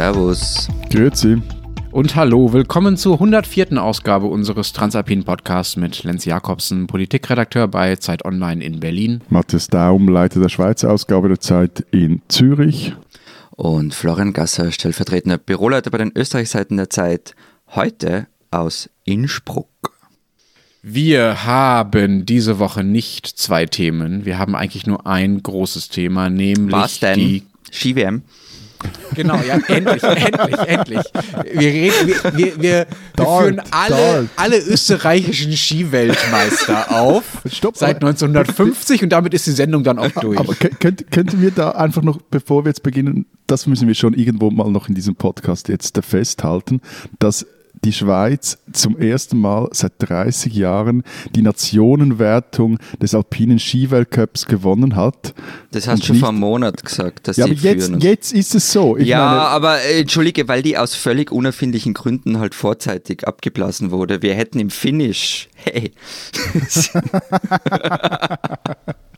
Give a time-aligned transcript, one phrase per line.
[0.00, 0.66] Servus.
[0.88, 1.42] Grüezi.
[1.92, 3.72] Und hallo, willkommen zur 104.
[3.82, 9.20] Ausgabe unseres Transalpinen Podcasts mit Lenz Jakobsen, Politikredakteur bei Zeit Online in Berlin.
[9.28, 12.94] Matthias Daum, Leiter der Schweizer Ausgabe der Zeit in Zürich.
[13.50, 17.34] Und Florian Gasser, stellvertretender Büroleiter bei den Österreichseiten der Zeit,
[17.74, 19.68] heute aus Innsbruck.
[20.82, 24.24] Wir haben diese Woche nicht zwei Themen.
[24.24, 27.18] Wir haben eigentlich nur ein großes Thema, nämlich Was denn?
[27.18, 28.22] die Ski-WM.
[29.14, 31.04] Genau, ja, endlich, endlich, endlich.
[31.52, 38.08] Wir, reden, wir, wir, wir, Dart, führen alle, alle österreichischen Skiweltmeister auf Stopp, seit aber-
[38.08, 40.38] 1950 und damit ist die Sendung dann auch durch.
[40.38, 43.94] Aber könnt, könnt, könnten wir da einfach noch, bevor wir jetzt beginnen, das müssen wir
[43.94, 46.80] schon irgendwo mal noch in diesem Podcast jetzt festhalten,
[47.18, 47.46] dass
[47.84, 51.02] die Schweiz zum ersten Mal seit 30 Jahren
[51.34, 55.34] die Nationenwertung des alpinen Skiweltcups gewonnen hat.
[55.72, 58.54] Das hast du schon vor einem Monat gesagt, dass Ja, sie aber jetzt, jetzt ist
[58.54, 58.96] es so.
[58.96, 63.90] Ich ja, meine, aber äh, entschuldige, weil die aus völlig unerfindlichen Gründen halt vorzeitig abgeblasen
[63.90, 64.22] wurde.
[64.22, 65.92] Wir hätten im Finish, hey,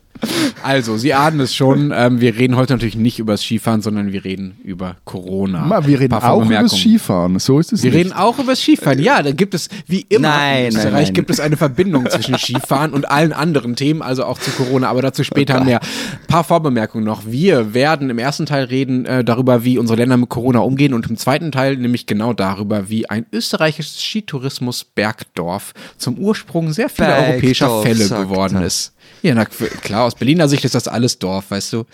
[0.63, 4.13] Also, Sie ahnen es schon, ähm, wir reden heute natürlich nicht über das Skifahren, sondern
[4.13, 5.65] wir reden über Corona.
[5.65, 6.77] Ma, wir reden auch über das.
[6.77, 7.39] Skifahren.
[7.39, 7.99] So ist es Wir nicht.
[7.99, 9.01] reden auch über das Skifahren.
[9.01, 11.15] Ja, da gibt es, wie immer Nein, in Österreich, nein.
[11.15, 15.03] gibt es eine Verbindung zwischen Skifahren und allen anderen Themen, also auch zu Corona, aber
[15.03, 15.81] dazu später mehr.
[16.29, 17.23] Paar Vorbemerkungen noch.
[17.27, 21.09] Wir werden im ersten Teil reden äh, darüber, wie unsere Länder mit Corona umgehen und
[21.11, 27.09] im zweiten Teil nämlich genau darüber, wie ein österreichisches Skitourismus Bergdorf zum Ursprung sehr vieler
[27.09, 28.67] Bergdorf, europäischer Fälle geworden er.
[28.67, 28.93] ist.
[29.23, 31.85] Ja, na, klar, aus Berliner Sicht ist das alles Dorf, weißt du.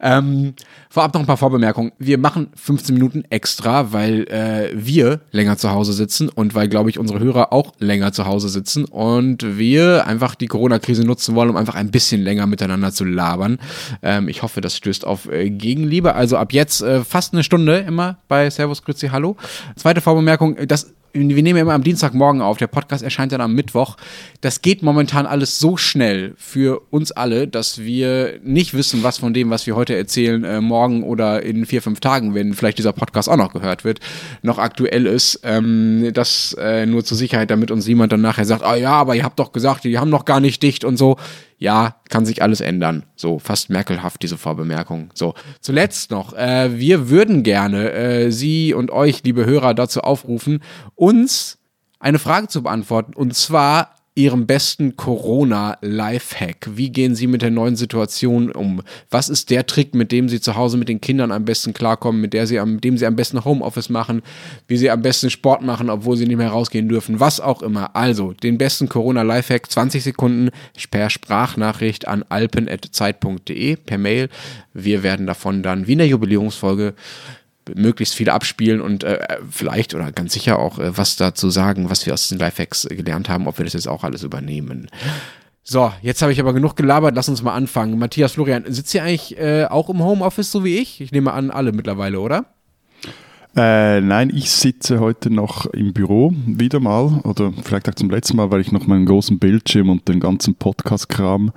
[0.00, 0.54] Ähm,
[0.90, 1.92] vorab noch ein paar Vorbemerkungen.
[2.00, 6.90] Wir machen 15 Minuten extra, weil äh, wir länger zu Hause sitzen und weil, glaube
[6.90, 11.50] ich, unsere Hörer auch länger zu Hause sitzen und wir einfach die Corona-Krise nutzen wollen,
[11.50, 13.60] um einfach ein bisschen länger miteinander zu labern.
[14.02, 16.16] Ähm, ich hoffe, das stößt auf äh, Gegenliebe.
[16.16, 19.36] Also ab jetzt äh, fast eine Stunde immer bei Servus Grüezi Hallo.
[19.76, 23.54] Zweite Vorbemerkung, das wir nehmen ja immer am Dienstagmorgen auf, der Podcast erscheint dann am
[23.54, 23.96] Mittwoch.
[24.40, 29.32] Das geht momentan alles so schnell für uns alle, dass wir nicht wissen, was von
[29.32, 32.92] dem, was wir heute erzählen, äh, morgen oder in vier, fünf Tagen, wenn vielleicht dieser
[32.92, 34.00] Podcast auch noch gehört wird,
[34.42, 35.40] noch aktuell ist.
[35.44, 39.14] Ähm, das äh, nur zur Sicherheit, damit uns niemand dann nachher sagt, ah ja, aber
[39.14, 41.16] ihr habt doch gesagt, die haben noch gar nicht dicht und so.
[41.58, 43.04] Ja, kann sich alles ändern.
[43.16, 45.10] So, fast merkelhaft, diese Vorbemerkung.
[45.14, 50.62] So, zuletzt noch, äh, wir würden gerne äh, Sie und euch, liebe Hörer, dazu aufrufen,
[50.94, 51.58] uns
[52.00, 53.14] eine Frage zu beantworten.
[53.14, 56.68] Und zwar Ihrem besten Corona-Lifehack.
[56.76, 58.80] Wie gehen Sie mit der neuen Situation um?
[59.10, 62.20] Was ist der Trick, mit dem Sie zu Hause mit den Kindern am besten klarkommen,
[62.20, 64.22] mit der Sie mit dem Sie am besten Homeoffice machen,
[64.68, 67.96] wie Sie am besten Sport machen, obwohl Sie nicht mehr rausgehen dürfen, was auch immer.
[67.96, 70.50] Also, den besten Corona-Lifehack, 20 Sekunden
[70.92, 74.28] per Sprachnachricht an alpen.zeit.de per Mail.
[74.72, 76.94] Wir werden davon dann wie in der Jubiläumsfolge
[77.74, 82.04] möglichst viele abspielen und äh, vielleicht oder ganz sicher auch äh, was dazu sagen, was
[82.06, 84.88] wir aus den Lifehacks äh, gelernt haben, ob wir das jetzt auch alles übernehmen.
[85.62, 87.98] So, jetzt habe ich aber genug gelabert, lass uns mal anfangen.
[87.98, 91.00] Matthias Florian, sitzt ihr eigentlich äh, auch im Homeoffice so wie ich?
[91.00, 92.44] Ich nehme an, alle mittlerweile, oder?
[93.56, 98.36] Äh, nein, ich sitze heute noch im Büro wieder mal oder vielleicht auch zum letzten
[98.36, 101.52] Mal, weil ich noch meinen großen Bildschirm und den ganzen Podcast-Kram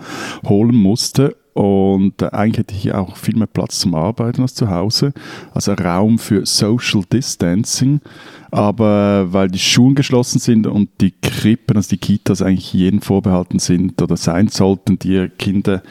[0.47, 1.35] holen musste.
[1.57, 5.12] Und äh, eigentlich hätte ich hier auch viel mehr Platz zum Arbeiten als zu Hause.
[5.56, 8.00] Also Raum für Social Distancing.
[8.51, 13.57] Aber weil die Schulen geschlossen sind und die Krippen, also die Kitas eigentlich jeden vorbehalten
[13.57, 15.81] sind oder sein sollten, die ihre Kinder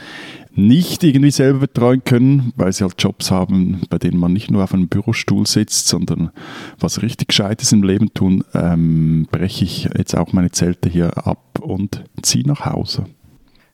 [0.55, 4.63] nicht irgendwie selber betreuen können, weil sie halt Jobs haben, bei denen man nicht nur
[4.63, 6.31] auf einem Bürostuhl sitzt, sondern
[6.79, 11.59] was richtig Gescheites im Leben tun, ähm, breche ich jetzt auch meine Zelte hier ab
[11.61, 13.07] und ziehe nach Hause.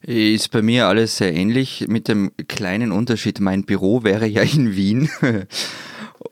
[0.07, 4.75] Ist bei mir alles sehr ähnlich, mit dem kleinen Unterschied, mein Büro wäre ja in
[4.75, 5.09] Wien.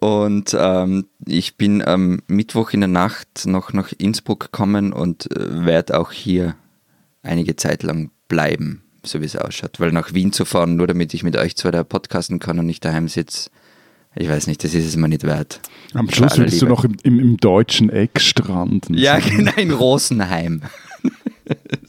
[0.00, 5.66] Und ähm, ich bin am Mittwoch in der Nacht noch nach Innsbruck gekommen und äh,
[5.66, 6.54] werde auch hier
[7.22, 9.80] einige Zeit lang bleiben, so wie es ausschaut.
[9.80, 12.66] Weil nach Wien zu fahren, nur damit ich mit euch zwei da podcasten kann und
[12.66, 13.50] nicht daheim sitze,
[14.15, 15.60] ich weiß nicht, das ist es mir nicht wert.
[15.94, 18.94] Am Schluss willst du noch im, im, im deutschen Eck stranden.
[18.94, 20.62] Ja, genau, in Rosenheim.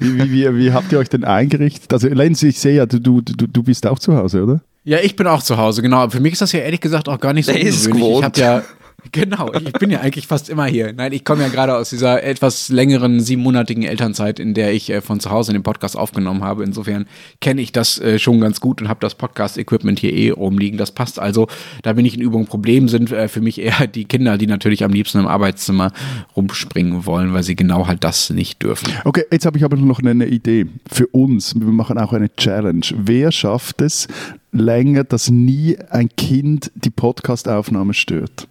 [0.00, 1.92] Wie, wie, wie, wie habt ihr euch denn eingerichtet?
[1.92, 4.60] Also Lenz, ich sehe ja, du, du, du, bist auch zu Hause, oder?
[4.84, 6.08] Ja, ich bin auch zu Hause, genau.
[6.10, 8.02] Für mich ist das ja ehrlich gesagt auch gar nicht so Der ist ungewöhnlich.
[8.02, 8.24] Ich gewohnt.
[8.24, 8.62] habe ja
[9.12, 10.94] Genau, ich bin ja eigentlich fast immer hier.
[10.94, 15.02] Nein, ich komme ja gerade aus dieser etwas längeren siebenmonatigen Elternzeit, in der ich äh,
[15.02, 16.64] von zu Hause den Podcast aufgenommen habe.
[16.64, 17.06] Insofern
[17.42, 20.78] kenne ich das äh, schon ganz gut und habe das Podcast-Equipment hier eh rumliegen.
[20.78, 21.46] Das passt also.
[21.82, 22.46] Da bin ich in Übung.
[22.46, 25.92] Problem sind äh, für mich eher die Kinder, die natürlich am liebsten im Arbeitszimmer
[26.34, 28.92] rumspringen wollen, weil sie genau halt das nicht dürfen.
[29.04, 31.54] Okay, jetzt habe ich aber noch eine Idee für uns.
[31.54, 32.86] Wir machen auch eine Challenge.
[32.96, 34.08] Wer schafft es,
[34.52, 38.48] länger, dass nie ein Kind die Podcastaufnahme stört.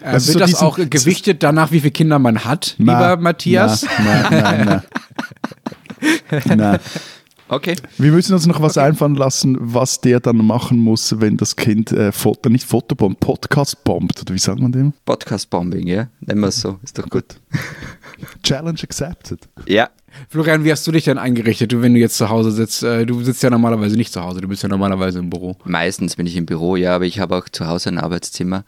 [0.00, 2.92] Äh, also wird so das diesen, auch gewichtet danach, wie viele Kinder man hat, na,
[2.92, 3.86] lieber Matthias?
[3.98, 4.82] Nein, nein,
[6.30, 6.58] nein.
[6.58, 6.80] nein.
[7.50, 7.74] Okay.
[7.98, 11.90] Wir müssen uns noch was einfallen lassen, was der dann machen muss, wenn das Kind
[11.90, 14.92] äh, Foto, nicht Fotobomb, Podcast bombt, oder wie sagt man dem?
[15.04, 16.06] Podcast-Bombing, ja.
[16.20, 17.24] Nennen wir es so, ist doch gut.
[18.44, 19.48] Challenge accepted.
[19.66, 19.90] Ja.
[20.28, 22.84] Florian, wie hast du dich denn eingerichtet, wenn du jetzt zu Hause sitzt?
[22.84, 25.56] Äh, du sitzt ja normalerweise nicht zu Hause, du bist ja normalerweise im Büro.
[25.64, 28.64] Meistens bin ich im Büro, ja, aber ich habe auch zu Hause ein Arbeitszimmer.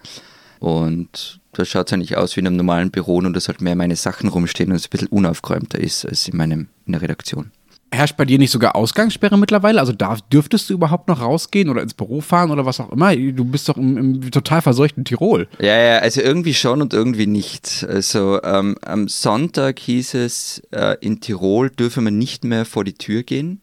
[0.62, 3.75] Und da schaut es eigentlich aus wie in einem normalen Büro, nur dass halt mehr
[3.75, 7.50] meine Sachen rumstehen und es ein bisschen unaufgeräumter ist als in, meinem, in der Redaktion.
[7.91, 9.81] Herrscht bei dir nicht sogar Ausgangssperre mittlerweile?
[9.81, 13.14] Also darf, dürftest du überhaupt noch rausgehen oder ins Büro fahren oder was auch immer?
[13.17, 15.49] Du bist doch im, im total verseuchten Tirol.
[15.59, 17.85] Ja, ja, also irgendwie schon und irgendwie nicht.
[17.88, 22.94] Also ähm, am Sonntag hieß es, äh, in Tirol dürfe man nicht mehr vor die
[22.94, 23.62] Tür gehen.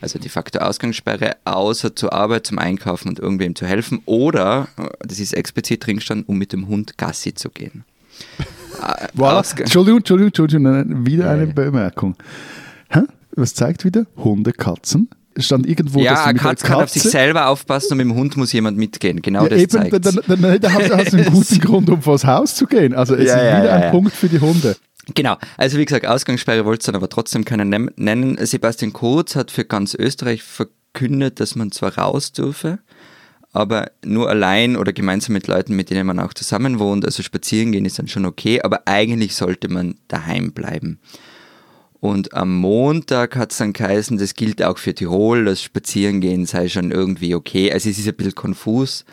[0.00, 4.00] Also de facto Ausgangssperre, außer zur Arbeit, zum Einkaufen und irgendwem zu helfen.
[4.06, 4.68] Oder,
[5.00, 7.84] das ist explizit drin gestanden, um mit dem Hund Gassi zu gehen.
[9.16, 9.60] Voilà.
[9.60, 12.16] Entschuldigung, Entschuldigung, Entschuldigung, wieder eine Bemerkung.
[12.88, 13.00] Hä?
[13.36, 14.06] was zeigt wieder?
[14.16, 15.08] Hunde, Katzen.
[15.36, 18.36] Stand irgendwo, ja, dass eine Katze, kann auf sich selber aufpassen und mit dem Hund
[18.36, 19.22] muss jemand mitgehen.
[19.22, 22.02] Genau ja, das eben, zeigt dann, dann, dann, dann hast du einen guten Grund, um
[22.02, 22.94] vors Haus zu gehen.
[22.94, 24.76] Also es ja, ist ja, wieder ein Punkt für die Hunde.
[25.14, 28.38] Genau, also wie gesagt, Ausgangssperre wollte es dann aber trotzdem keiner nennen.
[28.44, 32.78] Sebastian Kurz hat für ganz Österreich verkündet, dass man zwar raus dürfe,
[33.52, 37.72] aber nur allein oder gemeinsam mit Leuten, mit denen man auch zusammen wohnt, also spazieren
[37.72, 41.00] gehen ist dann schon okay, aber eigentlich sollte man daheim bleiben.
[41.98, 46.68] Und am Montag hat es dann geheißen, das gilt auch für Tirol, das Spazierengehen sei
[46.68, 47.70] schon irgendwie okay.
[47.72, 49.04] Also es ist ein bisschen konfus,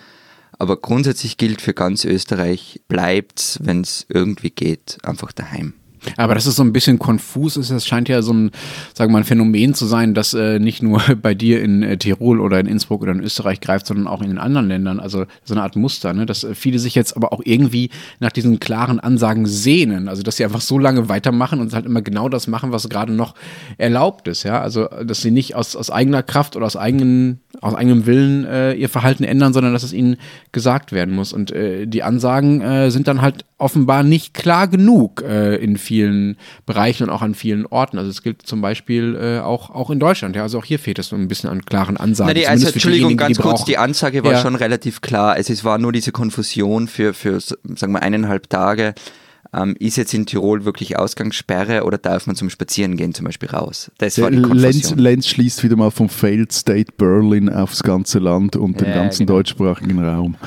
[0.58, 5.74] aber grundsätzlich gilt für ganz Österreich, bleibt, wenn es irgendwie geht, einfach daheim.
[6.16, 7.58] Aber das ist so ein bisschen konfus.
[7.58, 8.52] Es scheint ja so ein,
[8.94, 12.40] sagen wir mal, Phänomen zu sein, das äh, nicht nur bei dir in äh, Tirol
[12.40, 15.00] oder in Innsbruck oder in Österreich greift, sondern auch in den anderen Ländern.
[15.00, 16.26] Also so eine Art Muster, ne?
[16.26, 17.90] dass äh, viele sich jetzt aber auch irgendwie
[18.20, 20.08] nach diesen klaren Ansagen sehnen.
[20.08, 23.14] Also dass sie einfach so lange weitermachen und halt immer genau das machen, was gerade
[23.14, 23.36] noch
[23.78, 24.44] erlaubt ist.
[24.44, 28.46] Ja, also dass sie nicht aus, aus eigener Kraft oder aus eigenen aus eigenem Willen
[28.46, 30.18] äh, ihr Verhalten ändern, sondern dass es ihnen
[30.52, 31.34] gesagt werden muss.
[31.34, 35.97] Und äh, die Ansagen äh, sind dann halt offenbar nicht klar genug äh, in vielen
[36.66, 37.98] Bereichen und auch an vielen Orten.
[37.98, 40.36] Also es gilt zum Beispiel äh, auch, auch in Deutschland.
[40.36, 42.30] Ja, also auch hier fehlt es so ein bisschen an klaren Ansagen.
[42.30, 44.42] Na, die, also Entschuldigung, ganz die kurz, die Ansage war ja.
[44.42, 45.38] schon relativ klar.
[45.38, 48.94] Es, es war nur diese Konfusion für, für sagen wir, eineinhalb Tage
[49.54, 53.92] ähm, ist jetzt in Tirol wirklich Ausgangssperre oder darf man zum Spazierengehen zum Beispiel raus?
[53.98, 58.56] Das war die Lenz, Lenz schließt wieder mal vom Failed State Berlin aufs ganze Land
[58.56, 59.40] und den ganzen genau.
[59.40, 60.36] deutschsprachigen Raum.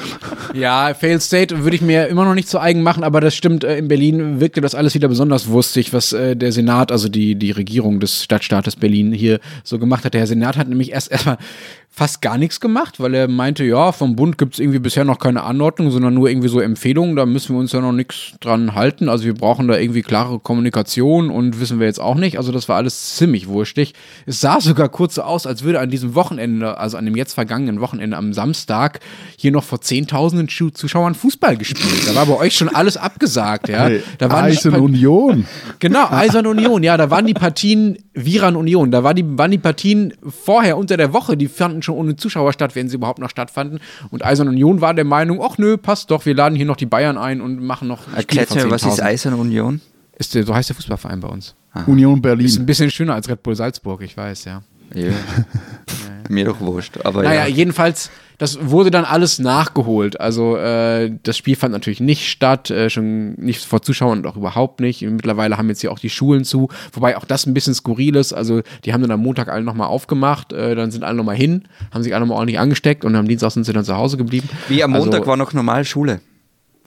[0.53, 3.63] Ja, Failed State würde ich mir immer noch nicht zu eigen machen, aber das stimmt,
[3.63, 7.37] äh, in Berlin wirkte das alles wieder besonders wurstig, was äh, der Senat, also die,
[7.37, 10.15] die Regierung des Stadtstaates Berlin hier so gemacht hat.
[10.15, 11.39] Der Senat hat nämlich erst erstmal
[11.89, 15.19] fast gar nichts gemacht, weil er meinte, ja, vom Bund gibt es irgendwie bisher noch
[15.19, 18.75] keine Anordnung, sondern nur irgendwie so Empfehlungen, da müssen wir uns ja noch nichts dran
[18.75, 18.90] halten.
[19.09, 22.39] Also wir brauchen da irgendwie klare Kommunikation und wissen wir jetzt auch nicht.
[22.39, 23.95] Also das war alles ziemlich wurstig.
[24.27, 27.35] Es sah sogar kurz so aus, als würde an diesem Wochenende, also an dem jetzt
[27.35, 29.01] vergangenen Wochenende am Samstag,
[29.37, 32.07] hier noch vor zehntausenden Zuschauern Fußball gespielt.
[32.07, 33.85] Da war bei euch schon alles abgesagt, ja.
[33.85, 35.47] Hey, da waren Eisern Union.
[35.79, 39.59] Genau, Eisern Union, ja, da waren die Partien Viran Union, da waren die, waren die
[39.59, 43.19] Partien vorher unter der Woche, die fanden fanden schon ohne Zuschauer statt, wenn sie überhaupt
[43.19, 43.81] noch stattfanden.
[44.11, 46.87] Und Eisern Union war der Meinung, ach nö, passt doch, wir laden hier noch die
[46.87, 48.01] Bayern ein und machen noch.
[48.15, 49.81] Erklärt mir, was ist Eisern Union?
[50.19, 51.55] Ist, so heißt der Fußballverein bei uns.
[51.73, 51.85] Aha.
[51.87, 52.47] Union Berlin.
[52.47, 54.63] Ist ein bisschen schöner als Red Bull Salzburg, ich weiß, ja.
[54.95, 55.13] Yeah.
[56.29, 56.99] Mir doch wurscht.
[57.05, 57.55] Aber naja, ja.
[57.55, 60.21] jedenfalls, das wurde dann alles nachgeholt.
[60.21, 64.37] Also äh, das Spiel fand natürlich nicht statt, äh, schon nicht vor Zuschauern und auch
[64.37, 65.03] überhaupt nicht.
[65.03, 68.33] Mittlerweile haben jetzt hier auch die Schulen zu, wobei auch das ein bisschen skurril ist.
[68.33, 71.65] Also die haben dann am Montag alle nochmal aufgemacht, äh, dann sind alle nochmal hin,
[71.93, 74.49] haben sich alle nochmal ordentlich angesteckt und am Dienstag sind sie dann zu Hause geblieben.
[74.69, 76.21] Wie am Montag also, war noch normal Schule.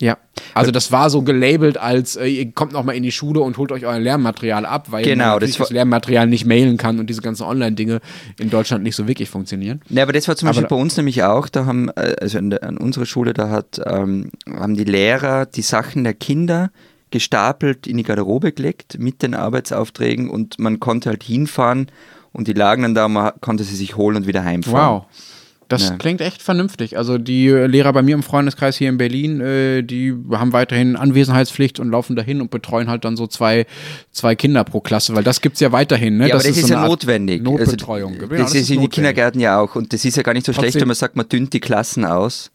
[0.04, 0.18] Ja,
[0.54, 3.58] also das war so gelabelt als, äh, ihr kommt noch mal in die Schule und
[3.58, 7.22] holt euch euer Lernmaterial ab, weil genau, das, das Lernmaterial nicht mailen kann und diese
[7.22, 8.02] ganzen Online-Dinge
[8.38, 9.80] in Deutschland nicht so wirklich funktionieren.
[9.88, 12.38] Ja, aber das war zum aber Beispiel bei uns nämlich auch, da haben, äh, also
[12.38, 16.70] an, an unserer Schule, da hat, ähm, haben die Lehrer die Sachen der Kinder
[17.10, 21.88] gestapelt in die Garderobe gelegt mit den Arbeitsaufträgen und man konnte halt hinfahren
[22.34, 24.96] und die lagen dann da, man konnte sie sich holen und wieder heimfahren.
[24.96, 25.06] Wow.
[25.68, 25.96] Das ja.
[25.98, 26.98] klingt echt vernünftig.
[26.98, 31.80] Also die Lehrer bei mir im Freundeskreis hier in Berlin, äh, die haben weiterhin Anwesenheitspflicht
[31.80, 33.66] und laufen dahin und betreuen halt dann so zwei,
[34.12, 36.18] zwei Kinder pro Klasse, weil das gibt es ja weiterhin.
[36.18, 36.28] Ne?
[36.28, 37.42] Ja, das aber das ist, ist so ja notwendig.
[37.42, 38.14] Also Notbetreuung.
[38.14, 40.46] Also, das, das, ist in den Kindergärten ja auch und das ist ja gar nicht
[40.46, 40.72] so Trotzdem.
[40.72, 42.52] schlecht, wenn man sagt, man dünnt die Klassen aus.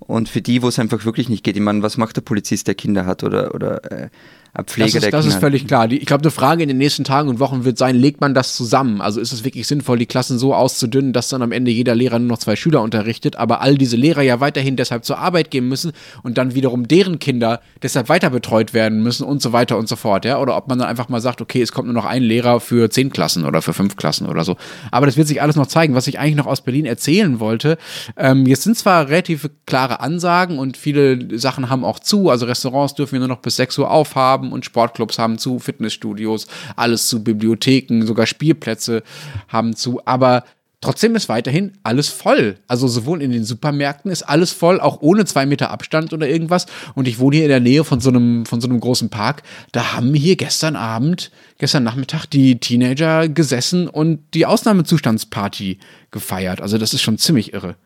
[0.00, 2.66] Und für die, wo es einfach wirklich nicht geht, ich meine, was macht der Polizist,
[2.66, 4.08] der Kinder hat oder, oder äh,
[4.56, 5.88] ein Pfleger, das ist, das ist völlig klar.
[5.88, 8.34] Die, ich glaube, eine Frage in den nächsten Tagen und Wochen wird sein, legt man
[8.34, 9.00] das zusammen?
[9.00, 12.20] Also ist es wirklich sinnvoll, die Klassen so auszudünnen, dass dann am Ende jeder Lehrer
[12.20, 15.68] nur noch zwei Schüler unterrichtet, aber all diese Lehrer ja weiterhin deshalb zur Arbeit gehen
[15.68, 15.90] müssen
[16.22, 19.96] und dann wiederum deren Kinder deshalb weiter betreut werden müssen und so weiter und so
[19.96, 20.38] fort, ja?
[20.38, 22.88] Oder ob man dann einfach mal sagt, okay, es kommt nur noch ein Lehrer für
[22.90, 24.56] zehn Klassen oder für fünf Klassen oder so.
[24.92, 25.96] Aber das wird sich alles noch zeigen.
[25.96, 27.76] Was ich eigentlich noch aus Berlin erzählen wollte,
[28.16, 32.94] ähm, jetzt sind zwar relativ klare Ansagen und viele Sachen haben auch zu, also Restaurants
[32.94, 36.46] dürfen wir nur noch bis 6 Uhr aufhaben und Sportclubs haben zu, Fitnessstudios,
[36.76, 39.02] alles zu, Bibliotheken, sogar Spielplätze
[39.48, 40.44] haben zu, aber
[40.84, 42.58] Trotzdem ist weiterhin alles voll.
[42.68, 46.66] Also sowohl in den Supermärkten ist alles voll, auch ohne zwei Meter Abstand oder irgendwas.
[46.94, 49.44] Und ich wohne hier in der Nähe von so einem, von so einem großen Park.
[49.72, 55.78] Da haben hier gestern Abend, gestern Nachmittag die Teenager gesessen und die Ausnahmezustandsparty
[56.10, 56.60] gefeiert.
[56.60, 57.76] Also das ist schon ziemlich irre.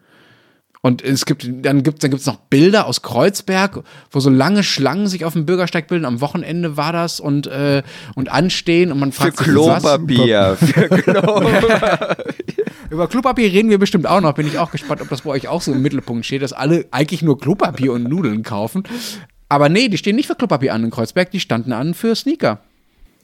[0.80, 5.08] Und es gibt, dann gibt dann gibt's noch Bilder aus Kreuzberg, wo so lange Schlangen
[5.08, 6.04] sich auf dem Bürgersteig bilden.
[6.04, 7.82] Am Wochenende war das und, äh,
[8.14, 10.56] und anstehen und man fragt für sich, Klopapier.
[10.56, 12.16] Für Klopapier.
[12.90, 14.34] Über Klopapier reden wir bestimmt auch noch.
[14.34, 16.86] Bin ich auch gespannt, ob das bei euch auch so im Mittelpunkt steht, dass alle
[16.90, 18.84] eigentlich nur Klopapier und Nudeln kaufen.
[19.48, 22.60] Aber nee, die stehen nicht für Klopapier an in Kreuzberg, die standen an für Sneaker.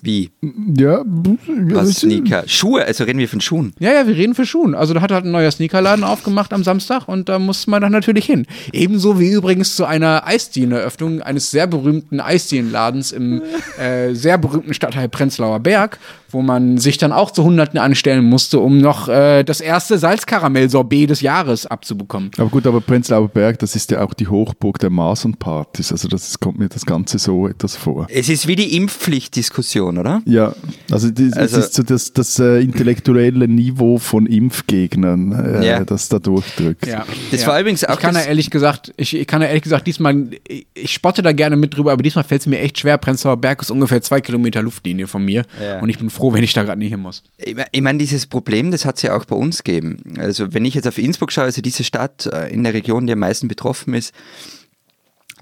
[0.05, 0.31] Wie?
[0.77, 2.45] Ja, Was Sneaker?
[2.47, 3.73] Schuhe, also reden wir von Schuhen.
[3.79, 4.75] Ja, ja, wir reden von Schuhen.
[4.75, 7.93] Also da hat halt ein neuer Sneakerladen aufgemacht am Samstag und da muss man dann
[7.93, 8.47] natürlich hin.
[8.71, 13.41] Ebenso wie übrigens zu einer Eisdieneneröffnung eines sehr berühmten Eisdienenladens im
[13.79, 15.99] äh, sehr berühmten Stadtteil Prenzlauer Berg,
[16.35, 21.09] wo man sich dann auch zu Hunderten anstellen musste, um noch äh, das erste Salzkaramell-Sorbet
[21.11, 22.31] des Jahres abzubekommen.
[22.37, 25.93] Aber gut, aber Prenzlauer Berg, das ist ja auch die Hochburg der Masernpartys.
[25.93, 28.07] Also das kommt mir das Ganze so etwas vor.
[28.11, 30.23] Es ist wie die Impfpflichtdiskussion, oder?
[30.27, 30.55] Ja,
[30.91, 35.85] also, die, also es ist so das, das äh, intellektuelle Niveau von Impfgegnern, äh, Ja.
[35.85, 36.87] das da durchdrückt.
[36.87, 37.05] Ja.
[37.31, 37.47] Das ja.
[37.47, 40.29] war übrigens auch Ich kann das- ehrlich gesagt, ich, ich kann da ehrlich gesagt diesmal,
[40.49, 42.99] ich, ich spotte da gerne mit drüber, aber diesmal fällt es mir echt schwer.
[42.99, 45.81] Prenzlauer Berg ist ungefähr zwei Kilometer Luftlinie von mir Ja.
[45.81, 47.23] und ich bin froh, wenn ich da gerade nicht hin muss.
[47.37, 50.15] Ich me- ich meine, dieses Problem, das hat es ja auch bei uns gegeben.
[50.19, 53.13] Also wenn ich jetzt auf Innsbruck schaue, also diese Stadt äh, in der Region, die
[53.13, 54.15] am meisten betroffen ist,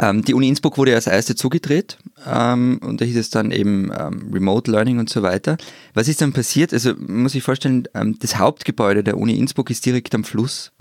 [0.00, 3.50] ähm, die Uni Innsbruck wurde ja als erste zugedreht ähm, und da hieß es dann
[3.50, 5.58] eben ähm, Remote Learning und so weiter.
[5.92, 6.72] Was ist dann passiert?
[6.72, 7.86] Also muss sich vorstellen,
[8.20, 10.72] das Hauptgebäude der Uni Innsbruck ist direkt am Fluss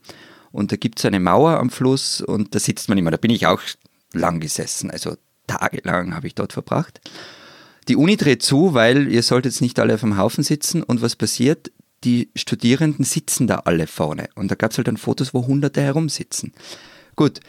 [0.54, 3.32] und da gibt es eine Mauer am Fluss und da sitzt man immer, da bin
[3.32, 3.62] ich auch
[4.14, 5.16] lang gesessen, also
[5.46, 7.02] tagelang habe ich dort verbracht.
[7.92, 10.82] Die Uni dreht zu, weil ihr solltet nicht alle auf dem Haufen sitzen.
[10.82, 11.74] Und was passiert?
[12.06, 14.30] Die Studierenden sitzen da alle vorne.
[14.36, 16.54] Und da gab es halt dann Fotos, wo Hunderte herumsitzen.
[17.18, 17.42] Gut,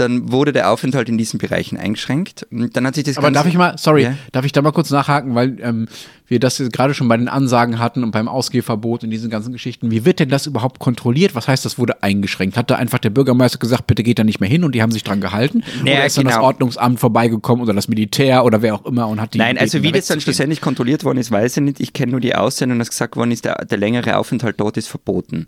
[0.00, 2.46] dann wurde der Aufenthalt in diesen Bereichen eingeschränkt.
[2.50, 4.14] Und dann hat sich das Aber Ganze- darf ich mal, sorry, Ja?
[4.32, 5.86] darf ich da mal kurz nachhaken, weil ähm,
[6.26, 9.90] wir das gerade schon bei den Ansagen hatten und beim Ausgehverbot und diesen ganzen Geschichten.
[9.90, 11.34] Wie wird denn das überhaupt kontrolliert?
[11.34, 12.56] Was heißt, das wurde eingeschränkt?
[12.56, 14.92] Hat da einfach der Bürgermeister gesagt, bitte geht da nicht mehr hin und die haben
[14.92, 15.62] sich dran gehalten?
[15.84, 16.46] Ja, oder ist dann das genau.
[16.46, 19.90] Ordnungsamt vorbeigekommen oder das Militär oder wer auch immer und hat die Nein, also wie
[19.92, 21.80] da das dann schlussendlich kontrolliert worden ist, weiß ich nicht.
[21.80, 24.86] Ich kenne nur die Aussendung, dass gesagt worden ist, der, der längere Aufenthalt dort ist
[24.88, 25.46] verboten.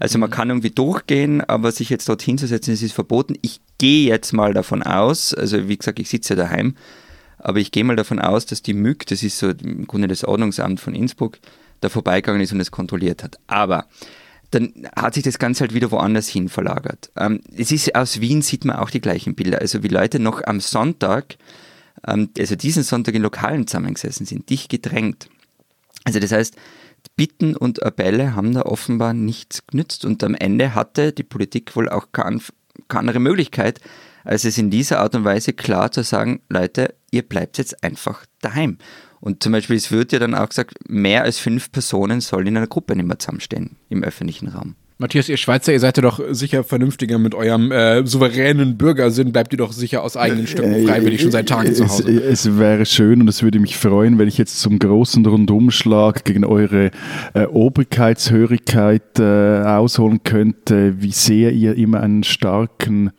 [0.00, 0.22] Also Mhm.
[0.22, 3.34] man kann irgendwie durchgehen, aber sich jetzt dort hinzusetzen, das ist verboten.
[3.42, 6.76] Ich gehe jetzt mal davon aus, also wie gesagt, ich sitze ja daheim,
[7.38, 10.24] aber ich gehe mal davon aus, dass die MÜG, das ist so im Grunde das
[10.24, 11.38] Ordnungsamt von Innsbruck,
[11.80, 13.38] da vorbeigegangen ist und es kontrolliert hat.
[13.46, 13.86] Aber
[14.50, 17.10] dann hat sich das Ganze halt wieder woanders hin verlagert.
[17.16, 19.58] Ähm, es ist aus Wien sieht man auch die gleichen Bilder.
[19.60, 21.36] Also wie Leute noch am Sonntag,
[22.06, 25.28] ähm, also diesen Sonntag in Lokalen zusammengesessen sind, dicht gedrängt.
[26.04, 26.54] Also das heißt,
[27.16, 31.88] Bitten und Appelle haben da offenbar nichts genützt und am Ende hatte die Politik wohl
[31.88, 32.40] auch keine,
[32.88, 33.80] andere Möglichkeit,
[34.24, 38.26] als es in dieser Art und Weise klar zu sagen, Leute, ihr bleibt jetzt einfach
[38.40, 38.78] daheim.
[39.20, 42.56] Und zum Beispiel, es wird ja dann auch gesagt, mehr als fünf Personen sollen in
[42.56, 44.74] einer Gruppe nicht mehr zusammenstehen im öffentlichen Raum.
[45.04, 49.32] Matthias, ihr Schweizer, ihr seid ja doch sicher vernünftiger mit eurem äh, souveränen Bürgersinn.
[49.32, 52.10] Bleibt ihr doch sicher aus eigenen Stücken freiwillig schon seit Tagen zu Hause.
[52.10, 56.24] Es, es wäre schön und es würde mich freuen, wenn ich jetzt zum großen Rundumschlag
[56.24, 56.90] gegen eure
[57.34, 63.10] äh, Obrigkeitshörigkeit äh, ausholen könnte, wie sehr ihr immer einen starken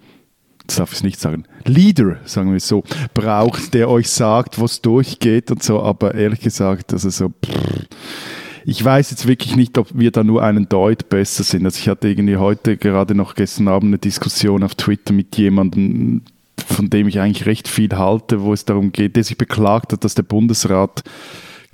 [0.66, 4.82] das darf ich nicht sagen, Leader, sagen wir es so, braucht, der euch sagt, was
[4.82, 7.88] durchgeht und so, aber ehrlich gesagt, also so, pff,
[8.68, 11.66] ich weiß jetzt wirklich nicht, ob wir da nur einen Deut besser sind.
[11.66, 16.24] Also ich hatte irgendwie heute, gerade noch gestern Abend, eine Diskussion auf Twitter mit jemandem,
[16.58, 20.04] von dem ich eigentlich recht viel halte, wo es darum geht, der sich beklagt hat,
[20.04, 21.04] dass der Bundesrat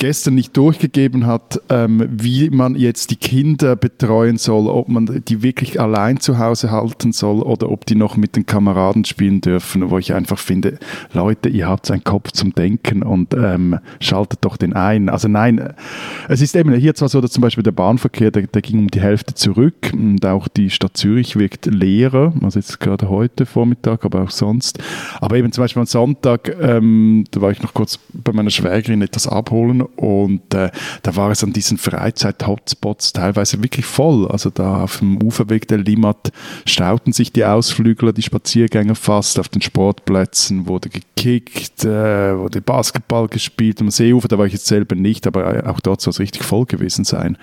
[0.02, 5.44] gestern nicht durchgegeben hat, ähm, wie man jetzt die Kinder betreuen soll, ob man die
[5.44, 9.92] wirklich allein zu Hause halten soll oder ob die noch mit den Kameraden spielen dürfen,
[9.92, 10.80] wo ich einfach finde,
[11.14, 15.08] Leute, ihr habt einen Kopf zum Denken und ähm, schaltet doch den ein.
[15.08, 15.72] Also nein,
[16.28, 18.88] es ist eben hier zwar so, dass zum Beispiel der Bahnverkehr, der, der ging um
[18.88, 24.04] die Hälfte zurück und auch die Stadt Zürich wirkt leerer, also jetzt gerade heute Vormittag,
[24.04, 24.80] aber auch sonst.
[25.20, 29.04] Aber eben zum Beispiel am Sonntag, ähm, da war ich noch kurz bei meiner Schwägerin
[29.04, 30.72] etwas abholen und äh,
[31.04, 34.28] da war es an diesen Freizeit-Hotspots teilweise wirklich voll.
[34.28, 36.32] Also da auf dem Uferweg der Limmat
[36.66, 39.40] stauten sich die Ausflügler, die Spaziergänger fast.
[39.40, 43.82] Auf den Sportplätzen wurde gekickt, äh, wurde Basketball gespielt.
[43.82, 46.66] Am Seeufer, da war ich jetzt selber nicht, aber auch dort soll es richtig voll
[46.66, 47.38] gewesen sein.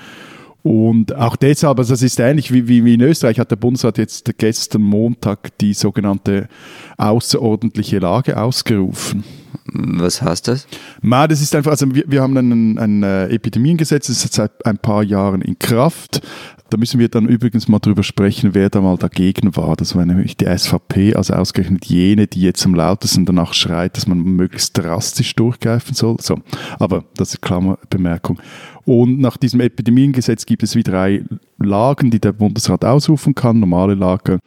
[0.62, 3.97] Und auch deshalb, also das ist ähnlich wie, wie, wie, in Österreich, hat der Bundesrat
[3.97, 6.49] jetzt gestern Montag die sogenannte
[6.97, 9.25] außerordentliche Lage ausgerufen.
[9.73, 10.67] Was heißt das?
[11.02, 14.64] Ma, das ist einfach, also wir, wir haben ein, ein äh, Epidemiengesetz, das ist seit
[14.64, 16.23] ein paar Jahren in Kraft.
[16.71, 19.75] Da müssen wir dann übrigens mal drüber sprechen, wer da mal dagegen war.
[19.75, 24.07] Das war nämlich die SVP, also ausgerechnet jene, die jetzt am lautesten danach schreit, dass
[24.07, 26.17] man möglichst drastisch durchgreifen soll.
[26.21, 26.38] So,
[26.78, 28.38] aber das ist Klammerbemerkung.
[28.85, 31.25] Und nach diesem Epidemiengesetz gibt es wie drei
[31.59, 33.61] Lagen, die der Bundesrat ausrufen kann.
[33.61, 34.38] Normale Lage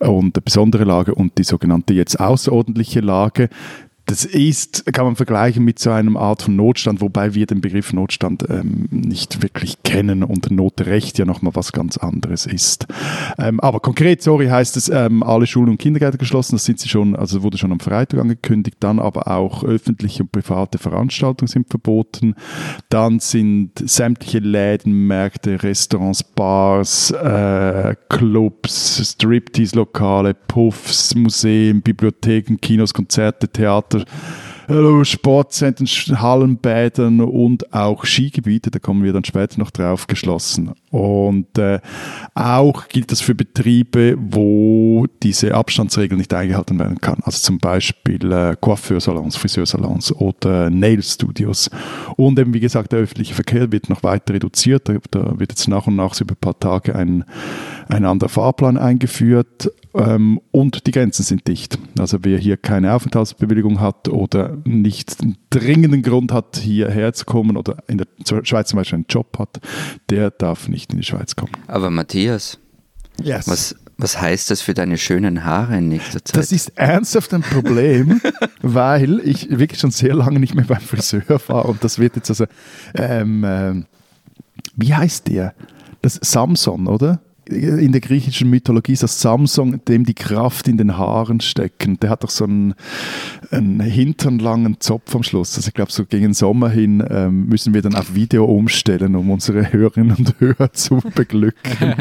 [0.00, 3.48] und besondere Lage und die sogenannte jetzt außerordentliche Lage.
[4.08, 7.92] Das ist, kann man vergleichen mit so einem Art von Notstand, wobei wir den Begriff
[7.92, 12.86] Notstand ähm, nicht wirklich kennen und Notrecht ja nochmal was ganz anderes ist.
[13.38, 16.88] Ähm, aber konkret, sorry, heißt es, ähm, alle Schulen und Kindergärten geschlossen, das sind sie
[16.88, 21.68] schon, also wurde schon am Freitag angekündigt, dann aber auch öffentliche und private Veranstaltungen sind
[21.68, 22.34] verboten,
[22.88, 33.48] dann sind sämtliche Läden, Märkte, Restaurants, Bars, äh, Clubs, Striptease-Lokale, Puffs, Museen, Bibliotheken, Kinos, Konzerte,
[33.48, 33.97] Theater,
[35.02, 35.86] Sportzentren,
[36.20, 40.72] Hallenbädern und auch Skigebiete, da kommen wir dann später noch drauf, geschlossen.
[40.90, 41.80] Und äh,
[42.34, 47.20] auch gilt das für Betriebe, wo diese Abstandsregel nicht eingehalten werden kann.
[47.22, 51.70] Also zum Beispiel äh, Coiffeursalons, Friseursalons oder Nail-Studios.
[52.16, 54.90] Und eben, wie gesagt, der öffentliche Verkehr wird noch weiter reduziert.
[54.90, 57.24] Da, da wird jetzt nach und nach so über ein paar Tage ein,
[57.88, 59.70] ein anderer Fahrplan eingeführt.
[59.98, 61.78] Ähm, und die Grenzen sind dicht.
[61.98, 67.56] Also wer hier keine Aufenthaltsbewilligung hat oder nicht einen dringenden Grund hat, hierher zu kommen
[67.56, 68.06] oder in der
[68.44, 69.60] Schweiz zum Beispiel einen Job hat,
[70.08, 71.52] der darf nicht in die Schweiz kommen.
[71.66, 72.58] Aber Matthias,
[73.20, 73.48] yes.
[73.48, 76.36] was, was heißt das für deine schönen Haare in nächster Zeit?
[76.36, 78.20] Das ist ernsthaft ein Problem,
[78.62, 82.30] weil ich wirklich schon sehr lange nicht mehr beim Friseur war und das wird jetzt
[82.30, 82.44] also,
[82.94, 83.82] ähm, äh,
[84.76, 85.54] wie heißt der?
[86.02, 87.20] Das Samson, oder?
[87.48, 91.98] In der griechischen Mythologie ist das Samson, dem die Kraft in den Haaren stecken.
[92.00, 92.74] Der hat doch so einen,
[93.50, 95.56] einen hinternlangen Zopf am Schluss.
[95.56, 99.16] Also ich glaube, so gegen den Sommer hin ähm, müssen wir dann auf Video umstellen,
[99.16, 101.72] um unsere Hörerinnen und Hörer zu beglücken.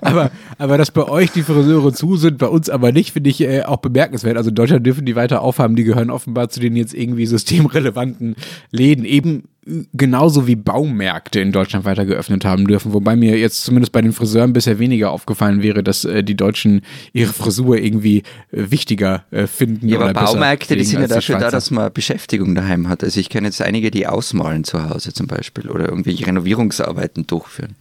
[0.00, 3.40] aber, aber dass bei euch die Friseure zu sind, bei uns aber nicht, finde ich
[3.42, 4.36] äh, auch bemerkenswert.
[4.36, 8.36] Also in Deutschland dürfen die weiter aufhaben, die gehören offenbar zu den jetzt irgendwie systemrelevanten
[8.70, 9.04] Läden.
[9.04, 9.44] Eben
[9.92, 12.92] genauso wie Baumärkte in Deutschland weiter geöffnet haben dürfen.
[12.92, 16.82] Wobei mir jetzt zumindest bei den Friseuren bisher weniger aufgefallen wäre, dass äh, die Deutschen
[17.12, 18.18] ihre Frisur irgendwie
[18.52, 19.88] äh, wichtiger äh, finden.
[19.88, 23.02] Ja, aber Baumärkte, die sind ja dafür da, dass man Beschäftigung daheim hat.
[23.02, 27.74] Also ich kenne jetzt einige, die ausmalen zu Hause zum Beispiel oder irgendwelche Renovierungsarbeiten durchführen.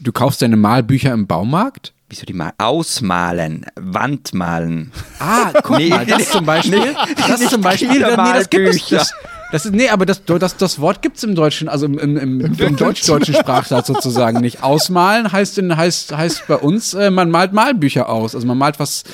[0.00, 1.92] Du kaufst deine Malbücher im Baumarkt?
[2.08, 4.92] Wieso die mal ausmalen, Wandmalen.
[5.18, 9.14] Ah, guck nee, mal, das zum Beispiel, das zum Beispiel, nee, das gibt es, das,
[9.52, 12.16] das ist, nee, aber das, das, das Wort gibt es im Deutschen, also im, im,
[12.16, 14.62] im, im deutsch-deutschen Sprachsatz sozusagen nicht.
[14.62, 18.34] Ausmalen heißt, in, heißt, heißt bei uns, äh, man malt Malbücher aus.
[18.34, 19.04] Also man malt was.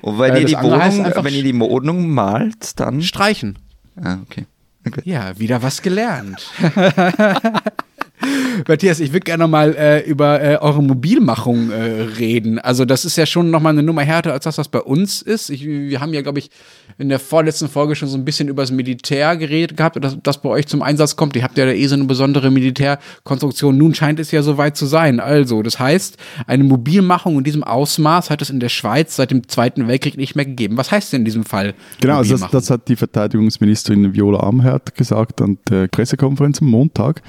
[0.00, 3.02] Und wenn, äh, ihr, die Wohnung, wenn ihr die Wohnung malt, dann.
[3.02, 3.58] Streichen.
[4.00, 4.46] Ah, okay.
[4.86, 5.02] okay.
[5.04, 6.48] Ja, wieder was gelernt.
[8.68, 12.58] Matthias, ich würde gerne mal äh, über äh, eure Mobilmachung äh, reden.
[12.58, 15.50] Also das ist ja schon nochmal eine Nummer härter als das, was bei uns ist.
[15.50, 16.50] Ich, wir haben ja, glaube ich,
[16.98, 20.42] in der vorletzten Folge schon so ein bisschen über das Militär geredet gehabt, dass das
[20.42, 21.36] bei euch zum Einsatz kommt.
[21.36, 23.76] Ihr habt ja da eh so eine besondere Militärkonstruktion.
[23.76, 25.20] Nun scheint es ja soweit zu sein.
[25.20, 29.48] Also, das heißt, eine Mobilmachung in diesem Ausmaß hat es in der Schweiz seit dem
[29.48, 30.76] Zweiten Weltkrieg nicht mehr gegeben.
[30.76, 31.74] Was heißt denn in diesem Fall?
[32.00, 37.22] Genau, also das, das hat die Verteidigungsministerin Viola Amherd gesagt an der Pressekonferenz am Montag.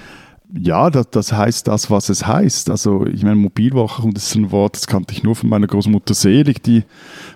[0.51, 2.71] Ja, das, das heißt das, was es heißt.
[2.71, 6.15] Also ich meine, Mobilwachung, das ist ein Wort, das kannte ich nur von meiner Großmutter
[6.15, 6.83] Selig, die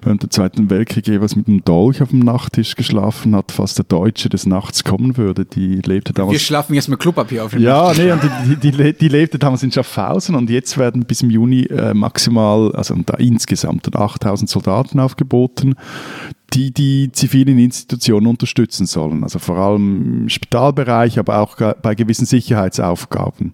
[0.02, 3.86] während dem Zweiten Weltkrieg jeweils mit einem Dolch auf dem Nachttisch geschlafen hat, fast der
[3.86, 5.45] Deutsche des Nachts kommen würde.
[5.45, 6.34] Die lebte damals...
[6.34, 8.04] Wir schlafen jetzt mit Klopapier auf dem Ja, Nachttisch.
[8.04, 11.65] nee, und die, die, die, lebte damals in Schaffhausen und jetzt werden bis im Juni
[11.65, 15.76] äh, maximal, also da insgesamt 8000 Soldaten aufgeboten
[16.54, 19.24] die die zivilen Institutionen unterstützen sollen.
[19.24, 23.54] Also vor allem im Spitalbereich, aber auch bei gewissen Sicherheitsaufgaben.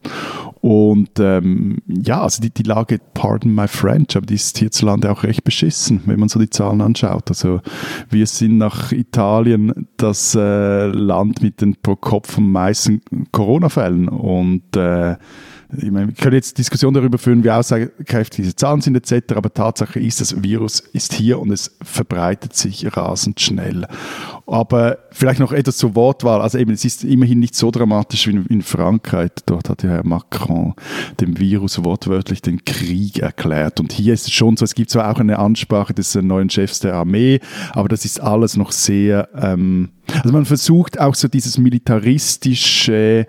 [0.62, 5.24] Und ähm, ja, also die, die Lage, pardon my French, aber die ist hierzulande auch
[5.24, 7.30] recht beschissen, wenn man so die Zahlen anschaut.
[7.30, 7.62] Also
[8.10, 14.76] wir sind nach Italien das äh, Land mit den pro Kopf am meisten Corona-Fällen und
[14.76, 15.16] äh,
[15.78, 19.54] ich meine, wir können jetzt Diskussionen darüber führen, wie aussagekräftig diese Zahlen sind etc., aber
[19.54, 23.86] Tatsache ist, das Virus ist hier und es verbreitet sich rasend schnell.
[24.48, 26.42] Aber vielleicht noch etwas zur Wortwahl.
[26.42, 29.30] Also eben, es ist immerhin nicht so dramatisch wie in Frankreich.
[29.46, 30.74] Dort hat ja Herr Macron
[31.20, 33.80] dem Virus wortwörtlich den Krieg erklärt.
[33.80, 36.80] Und hier ist es schon so, es gibt zwar auch eine Ansprache des neuen Chefs
[36.80, 37.42] der Armee,
[37.74, 39.30] aber das ist alles noch sehr...
[39.36, 43.28] Ähm, also man versucht auch so dieses militaristische,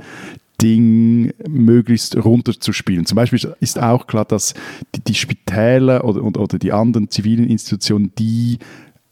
[0.63, 3.07] Ding möglichst runterzuspielen.
[3.07, 4.55] Zum Beispiel ist auch klar, dass
[4.95, 8.59] die, die Spitäler oder, oder die anderen zivilen Institutionen, die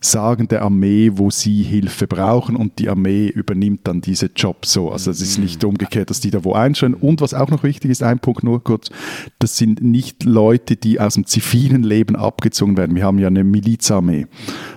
[0.01, 4.93] sagen der Armee, wo sie Hilfe brauchen und die Armee übernimmt dann diese Jobs so.
[4.93, 6.95] Also es ist nicht umgekehrt, dass die da wo einstellen.
[6.95, 8.91] Und was auch noch wichtig ist, ein Punkt nur kurz,
[9.41, 12.95] das sind nicht Leute, die aus dem zivilen Leben abgezogen werden.
[12.95, 14.27] Wir haben ja eine Milizarmee.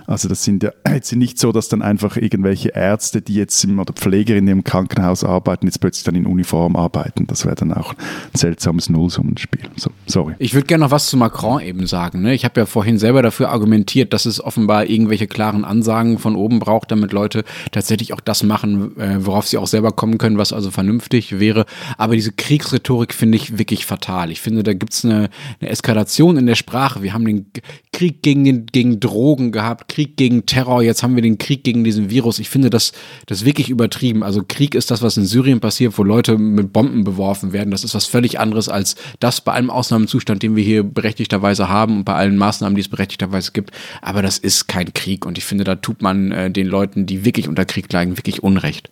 [0.06, 3.78] Also das sind ja jetzt nicht so, dass dann einfach irgendwelche Ärzte, die jetzt im,
[3.78, 7.26] oder Pflegerinnen im Krankenhaus arbeiten, jetzt plötzlich dann in Uniform arbeiten.
[7.26, 9.62] Das wäre dann auch ein seltsames Nullsummenspiel.
[9.76, 10.34] So, sorry.
[10.38, 12.22] Ich würde gerne noch was zu Macron eben sagen.
[12.22, 12.34] Ne?
[12.34, 16.58] Ich habe ja vorhin selber dafür argumentiert, dass es offenbar irgendwelche klaren Ansagen von oben
[16.58, 20.52] braucht, damit Leute tatsächlich auch das machen, äh, worauf sie auch selber kommen können, was
[20.52, 21.66] also vernünftig wäre.
[21.98, 24.30] Aber diese Kriegsrhetorik finde ich wirklich fatal.
[24.30, 27.02] Ich finde, da gibt es eine, eine Eskalation in der Sprache.
[27.02, 27.46] Wir haben den
[27.92, 32.08] Krieg gegen, gegen Drogen gehabt, Krieg gegen Terror, jetzt haben wir den Krieg gegen diesen
[32.08, 32.38] Virus.
[32.38, 32.92] Ich finde das,
[33.26, 34.22] das wirklich übertrieben.
[34.22, 37.70] Also Krieg ist das, was in Syrien passiert, wo Leute mit Bomben beworfen werden.
[37.70, 41.98] Das ist was völlig anderes als das bei einem Ausnahmezustand, den wir hier berechtigterweise haben
[41.98, 43.70] und bei allen Maßnahmen, die es berechtigterweise gibt.
[44.00, 47.26] Aber das ist kein Krieg und ich finde, da tut man äh, den Leuten, die
[47.26, 48.90] wirklich unter Krieg leiden, wirklich Unrecht.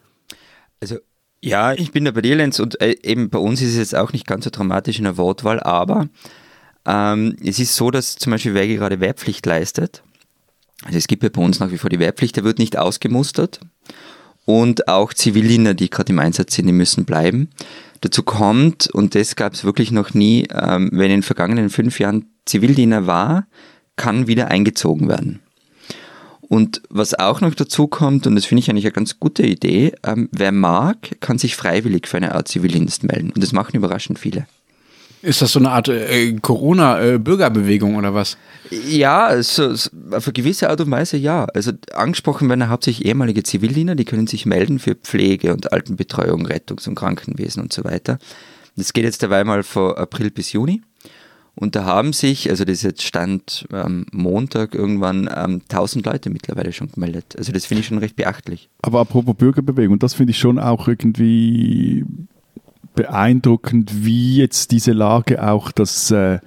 [0.83, 0.99] Also
[1.43, 3.95] ja, ich bin da bei dir, Lenz, und äh, eben bei uns ist es jetzt
[3.95, 6.11] auch nicht ganz so dramatisch in der Wortwahl, aber
[6.85, 10.03] ähm, es ist so, dass zum Beispiel wer gerade Wehrpflicht leistet,
[10.85, 13.61] also es gibt ja bei uns nach wie vor die Wehrpflicht, der wird nicht ausgemustert
[14.45, 17.51] und auch Zivildiener, die gerade im Einsatz sind, die müssen bleiben.
[18.01, 22.01] Dazu kommt, und das gab es wirklich noch nie, ähm, wenn in den vergangenen fünf
[22.01, 23.47] Jahren Zivildiener war,
[23.97, 25.41] kann wieder eingezogen werden.
[26.41, 29.93] Und was auch noch dazu kommt, und das finde ich eigentlich eine ganz gute Idee,
[30.03, 33.31] ähm, wer mag, kann sich freiwillig für eine Art Zivildienst melden.
[33.31, 34.47] Und das machen überraschend viele.
[35.23, 38.39] Ist das so eine Art äh, Corona-Bürgerbewegung oder was?
[38.71, 41.45] Ja, so, so, auf eine gewisse Art und Weise ja.
[41.45, 46.89] Also angesprochen werden hauptsächlich ehemalige Zivildiener, die können sich melden für Pflege und Altenbetreuung, Rettungs-
[46.89, 48.19] und Krankenwesen und so weiter.
[48.77, 50.81] Das geht jetzt dabei mal von April bis Juni.
[51.55, 56.31] Und da haben sich, also das ist jetzt Stand am Montag irgendwann, ähm, 1000 Leute
[56.31, 57.35] mittlerweile schon gemeldet.
[57.37, 58.71] Also das finde ich schon recht beachtlich.
[58.81, 62.07] Aber apropos Bürgerbewegung, das finde ich schon auch irgendwie
[62.95, 66.39] beeindruckend, wie jetzt diese Lage auch das äh,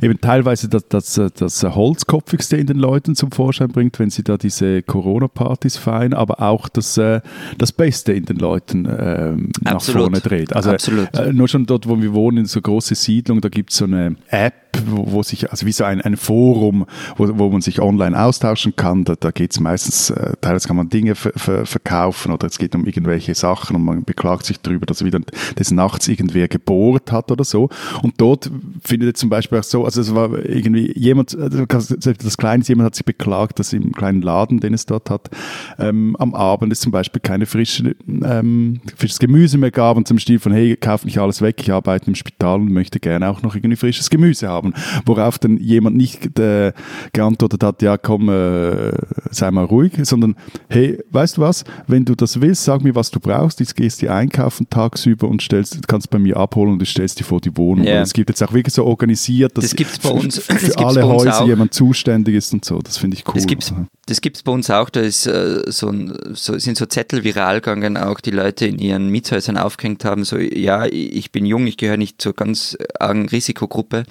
[0.00, 4.36] eben teilweise das, das, das Holzkopfigste in den Leuten zum Vorschein bringt, wenn sie da
[4.36, 7.20] diese Corona-Partys feiern, aber auch das, äh,
[7.58, 10.54] das Beste in den Leuten äh, nach vorne dreht.
[10.54, 13.78] Also äh, nur schon dort, wo wir wohnen, in so große Siedlung, da gibt es
[13.78, 14.54] so eine App,
[14.86, 16.86] wo, sich, also wie so ein, ein Forum,
[17.16, 19.04] wo, wo man sich online austauschen kann.
[19.04, 22.86] Da, da geht es meistens, äh, teilweise kann man Dinge verkaufen oder es geht um
[22.86, 25.20] irgendwelche Sachen und man beklagt sich darüber, dass wieder
[25.58, 27.68] des Nachts irgendwer gebohrt hat oder so.
[28.02, 28.50] Und dort
[28.82, 32.94] findet zum Beispiel auch so, also es war irgendwie jemand, also das Kleine, jemand hat
[32.94, 35.30] sich beklagt, dass im kleinen Laden, den es dort hat,
[35.78, 40.18] ähm, am Abend es zum Beispiel keine frische, ähm, frisches Gemüse mehr gab und zum
[40.18, 43.42] Stil von, hey, kauf nicht alles weg, ich arbeite im Spital und möchte gerne auch
[43.42, 44.65] noch irgendwie frisches Gemüse haben.
[45.04, 46.72] Worauf dann jemand nicht äh,
[47.12, 48.92] geantwortet hat, ja komm, äh,
[49.30, 50.36] sei mal ruhig, sondern
[50.68, 54.02] hey, weißt du was, wenn du das willst, sag mir, was du brauchst, jetzt gehst
[54.02, 57.56] du einkaufen tagsüber und stellst, kannst bei mir abholen und du stellst dir vor die
[57.56, 57.86] Wohnung.
[57.86, 58.02] Yeah.
[58.02, 61.06] Es gibt jetzt auch wirklich so organisiert, dass das gibt's bei uns, für, für alle
[61.06, 61.46] Häuser auch.
[61.46, 62.78] jemand zuständig ist und so.
[62.80, 63.34] Das finde ich cool.
[63.34, 63.72] Das gibt's,
[64.06, 64.88] das gibt's bei uns auch.
[64.88, 68.78] Da ist, äh, so, ein, so, sind so Zettel viral gegangen, auch die Leute in
[68.78, 73.28] ihren Mietshäusern aufgehängt haben, so, ja, ich bin jung, ich gehöre nicht zur ganz argen
[73.28, 74.04] Risikogruppe.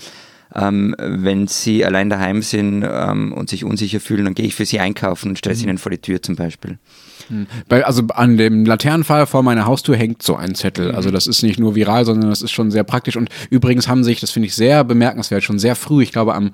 [0.53, 4.65] Ähm, wenn sie allein daheim sind ähm, und sich unsicher fühlen, dann gehe ich für
[4.65, 5.60] sie einkaufen und stelle mhm.
[5.60, 6.77] sie ihnen vor die Tür zum Beispiel.
[7.67, 10.91] Bei, also an dem Laternenfall vor meiner Haustür hängt so ein Zettel.
[10.91, 13.17] Also das ist nicht nur viral, sondern das ist schon sehr praktisch.
[13.17, 16.51] Und übrigens haben sich, das finde ich sehr bemerkenswert, schon sehr früh, ich glaube am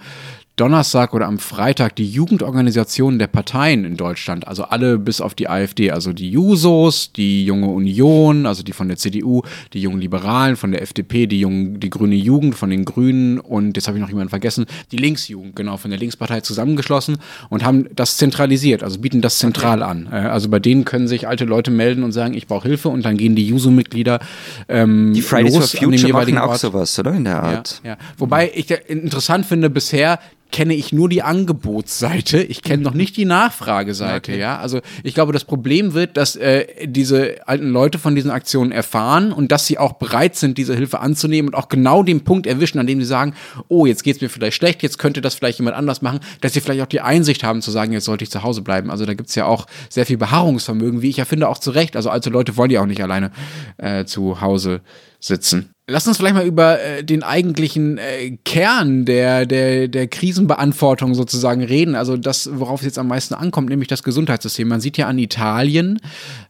[0.58, 5.50] Donnerstag oder am Freitag die Jugendorganisationen der Parteien in Deutschland, also alle bis auf die
[5.50, 10.58] AfD, also die Jusos, die Junge Union, also die von der CDU, die Jungen Liberalen
[10.58, 14.02] von der FDP, die, Jungen, die Grüne Jugend von den Grünen und jetzt habe ich
[14.02, 17.18] noch jemanden vergessen, die Linksjugend, genau, von der Linkspartei zusammengeschlossen
[17.50, 20.10] und haben das zentralisiert, also bieten das zentral an.
[20.12, 23.06] Äh, also bei denen können sich alte Leute melden und sagen, ich brauche Hilfe und
[23.06, 24.20] dann gehen die Juso-Mitglieder
[24.68, 26.60] ähm, Die Fridays for los dem Future machen auch Ort.
[26.60, 27.14] sowas, oder?
[27.14, 27.82] In der Art.
[27.84, 27.98] Ja, ja.
[28.18, 30.20] Wobei ich äh, interessant finde, bisher
[30.52, 34.60] kenne ich nur die Angebotsseite, ich kenne noch nicht die Nachfrageseite, ja.
[34.60, 39.32] Also ich glaube, das Problem wird, dass äh, diese alten Leute von diesen Aktionen erfahren
[39.32, 42.80] und dass sie auch bereit sind, diese Hilfe anzunehmen und auch genau den Punkt erwischen,
[42.80, 43.34] an dem sie sagen,
[43.68, 46.62] oh, jetzt geht's mir vielleicht schlecht, jetzt könnte das vielleicht jemand anders machen, dass sie
[46.62, 48.92] vielleicht auch die Einsicht haben zu sagen, jetzt sollte ich zu Hause bleiben.
[48.92, 51.96] Also da gibt's ja auch sehr viel Beharrungsvermögen, wie ich ja finde, auch zu Recht.
[51.96, 53.32] Also alte Leute wollen ja auch nicht alleine
[53.78, 54.82] äh, zu Hause
[55.20, 55.74] sitzen.
[55.92, 61.64] Lass uns vielleicht mal über äh, den eigentlichen äh, Kern der, der, der Krisenbeantwortung sozusagen
[61.64, 61.96] reden.
[61.96, 64.68] Also das, worauf es jetzt am meisten ankommt, nämlich das Gesundheitssystem.
[64.68, 66.00] Man sieht ja an Italien,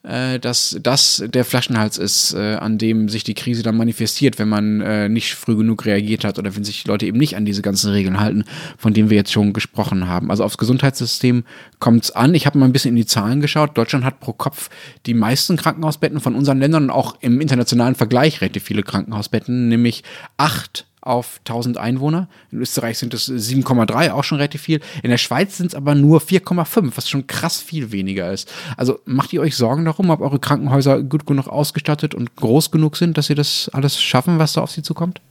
[0.04, 4.50] äh, dass das der Flaschenhals ist, äh, an dem sich die Krise dann manifestiert, wenn
[4.50, 7.64] man äh, nicht früh genug reagiert hat oder wenn sich Leute eben nicht an diese
[7.64, 8.44] ganzen Regeln halten,
[8.78, 10.30] von denen wir jetzt schon gesprochen haben.
[10.30, 11.44] Also aufs Gesundheitssystem
[11.80, 12.36] kommt es an.
[12.36, 13.78] Ich habe mal ein bisschen in die Zahlen geschaut.
[13.78, 14.70] Deutschland hat pro Kopf
[15.08, 19.31] die meisten Krankenhausbetten von unseren Ländern und auch im internationalen Vergleich relativ viele Krankenhausbetten,
[19.70, 20.04] nämlich
[20.38, 22.28] acht auf 1000 Einwohner.
[22.52, 24.80] In Österreich sind es 7,3, auch schon relativ viel.
[25.02, 28.52] In der Schweiz sind es aber nur 4,5, was schon krass viel weniger ist.
[28.78, 32.98] Also macht ihr euch Sorgen darum, ob eure Krankenhäuser gut genug ausgestattet und groß genug
[32.98, 35.22] sind, dass sie das alles schaffen, was da auf sie zukommt?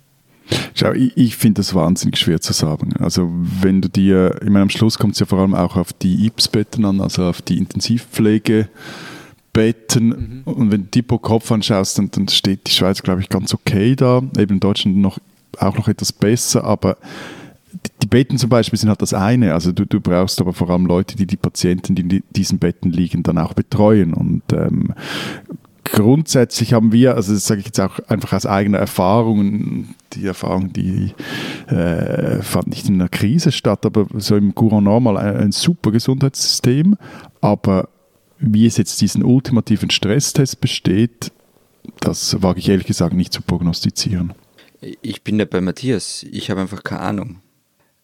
[0.74, 2.94] Schau, ich, ich finde das wahnsinnig schwer zu sagen.
[2.98, 5.92] Also wenn du dir, ich meine, am Schluss kommt es ja vor allem auch auf
[5.92, 7.58] die IPS-Betten an, also auf die
[9.54, 10.42] Intensivpflegebetten.
[10.46, 10.52] Mhm.
[10.52, 13.54] Und wenn du die pro Kopf anschaust, dann, dann steht die Schweiz, glaube ich, ganz
[13.54, 14.22] okay da.
[14.38, 15.18] Eben in Deutschland noch,
[15.58, 16.96] auch noch etwas besser, aber
[17.72, 19.54] die- die Betten zum Beispiel sind halt das eine.
[19.54, 22.90] Also du, du brauchst aber vor allem Leute, die die Patienten, die in diesen Betten
[22.90, 24.12] liegen, dann auch betreuen.
[24.12, 24.92] Und ähm,
[25.84, 30.72] grundsätzlich haben wir, also das sage ich jetzt auch einfach aus eigener Erfahrung, die Erfahrung,
[30.72, 31.14] die
[31.68, 35.92] äh, fand nicht in einer Krise statt, aber so im Courant normal ein, ein super
[35.92, 36.96] Gesundheitssystem,
[37.40, 37.88] aber
[38.40, 41.32] wie es jetzt diesen ultimativen Stresstest besteht,
[42.00, 44.32] das wage ich ehrlich gesagt nicht zu prognostizieren.
[44.80, 46.24] Ich bin da bei Matthias.
[46.30, 47.40] Ich habe einfach keine Ahnung.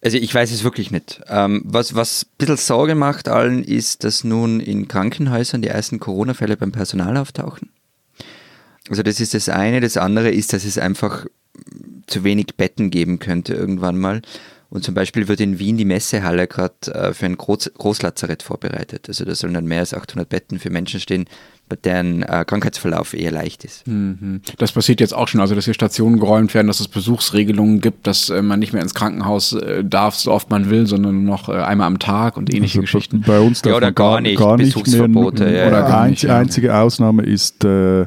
[0.02, 1.22] Also ich weiß es wirklich nicht.
[1.26, 5.98] Ähm, was, was ein bisschen Sorge macht allen, ist, dass nun in Krankenhäusern die ersten
[5.98, 7.70] Corona-Fälle beim Personal auftauchen.
[8.88, 9.80] Also das ist das eine.
[9.80, 11.26] Das andere ist, dass es einfach
[12.06, 14.22] zu wenig Betten geben könnte irgendwann mal.
[14.68, 19.06] Und zum Beispiel wird in Wien die Messehalle gerade äh, für ein Groß Großlazarett vorbereitet.
[19.08, 21.26] Also da sollen dann mehr als 800 Betten für Menschen stehen,
[21.68, 23.86] bei deren äh, Krankheitsverlauf eher leicht ist.
[23.86, 24.40] Mhm.
[24.58, 28.06] Das passiert jetzt auch schon, also dass hier Stationen geräumt werden, dass es Besuchsregelungen gibt,
[28.08, 31.34] dass äh, man nicht mehr ins Krankenhaus äh, darf, so oft man will, sondern nur
[31.36, 33.22] noch äh, einmal am Tag und ähnliche Also Geschichten.
[33.26, 35.62] Bei uns darf Ja, oder man gar nicht, gar nicht Besuchsverbote, mehr.
[35.62, 36.00] ja, oder ja.
[36.02, 36.38] ein, nicht, ja.
[36.38, 38.06] einzige Ausnahme ist äh,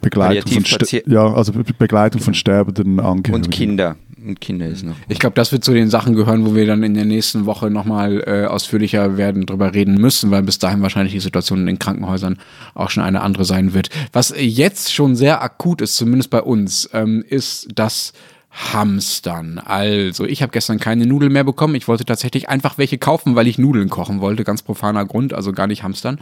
[0.00, 3.46] Begleitung von, ja, also Be- Begleitung von sterbenden Angehörigen.
[3.46, 3.96] Und Kinder.
[4.28, 4.94] Und Kinder ist noch.
[5.08, 7.70] Ich glaube, das wird zu den Sachen gehören, wo wir dann in der nächsten Woche
[7.70, 11.78] nochmal äh, ausführlicher werden drüber reden müssen, weil bis dahin wahrscheinlich die Situation in den
[11.78, 12.36] Krankenhäusern
[12.74, 13.88] auch schon eine andere sein wird.
[14.12, 18.12] Was jetzt schon sehr akut ist, zumindest bei uns, ähm, ist das
[18.50, 19.58] Hamstern.
[19.58, 21.74] Also, ich habe gestern keine Nudeln mehr bekommen.
[21.74, 24.44] Ich wollte tatsächlich einfach welche kaufen, weil ich Nudeln kochen wollte.
[24.44, 26.18] Ganz profaner Grund, also gar nicht hamstern.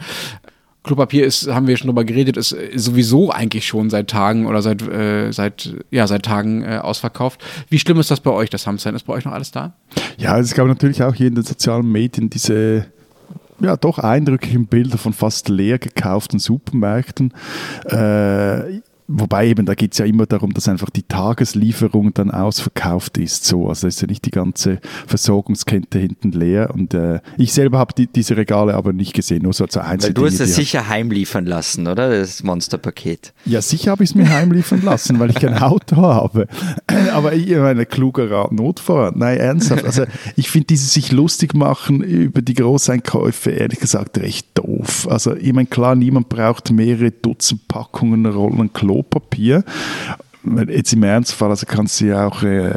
[0.87, 4.81] Klopapier ist, haben wir schon drüber geredet, ist sowieso eigentlich schon seit Tagen oder seit,
[4.81, 7.43] äh, seit, ja, seit Tagen äh, ausverkauft.
[7.69, 8.95] Wie schlimm ist das bei euch, das Hamstern?
[8.95, 9.73] Ist bei euch noch alles da?
[10.17, 12.87] Ja, es gab natürlich auch hier in den sozialen Medien diese
[13.59, 17.33] ja, doch eindrücklichen Bilder von fast leer gekauften Supermärkten.
[17.85, 23.17] Äh, wobei eben, da geht es ja immer darum, dass einfach die Tageslieferung dann ausverkauft
[23.17, 23.45] ist.
[23.45, 23.69] So.
[23.69, 26.71] Also ist ja nicht die ganze Versorgungskette hinten leer.
[26.73, 29.83] Und äh, ich selber habe die, diese Regale aber nicht gesehen, nur so als Weil
[29.83, 32.09] einzelne du hast es sicher heimliefern lassen, oder?
[32.09, 33.33] Das Monsterpaket.
[33.45, 36.47] Ja, sicher habe ich es mir heimliefern lassen, weil ich kein Auto habe.
[37.13, 39.15] Aber ich meine, kluger Notvorrat.
[39.15, 39.85] Nein, ernsthaft.
[39.85, 40.03] Also
[40.35, 45.07] ich finde dieses sich lustig machen über die Großeinkäufe ehrlich gesagt recht doof.
[45.09, 49.63] Also ich meine, klar, niemand braucht mehrere Dutzend Packungen Rollen Klopapier.
[50.69, 52.71] Jetzt im Ernstfall, also kannst du ja auch, äh,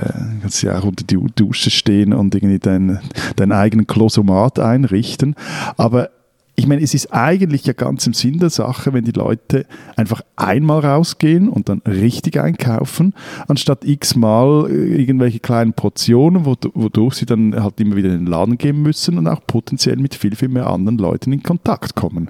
[0.73, 2.99] auch unter die Dusche stehen und irgendwie deinen
[3.37, 5.37] deinen eigenen Klosomat einrichten.
[5.77, 6.11] Aber
[6.57, 10.21] ich meine, es ist eigentlich ja ganz im Sinn der Sache, wenn die Leute einfach
[10.37, 13.15] einmal rausgehen und dann richtig einkaufen,
[13.47, 18.27] anstatt x-mal äh, irgendwelche kleinen Portionen, wod- wodurch sie dann halt immer wieder in den
[18.27, 22.29] Laden gehen müssen und auch potenziell mit viel, viel mehr anderen Leuten in Kontakt kommen.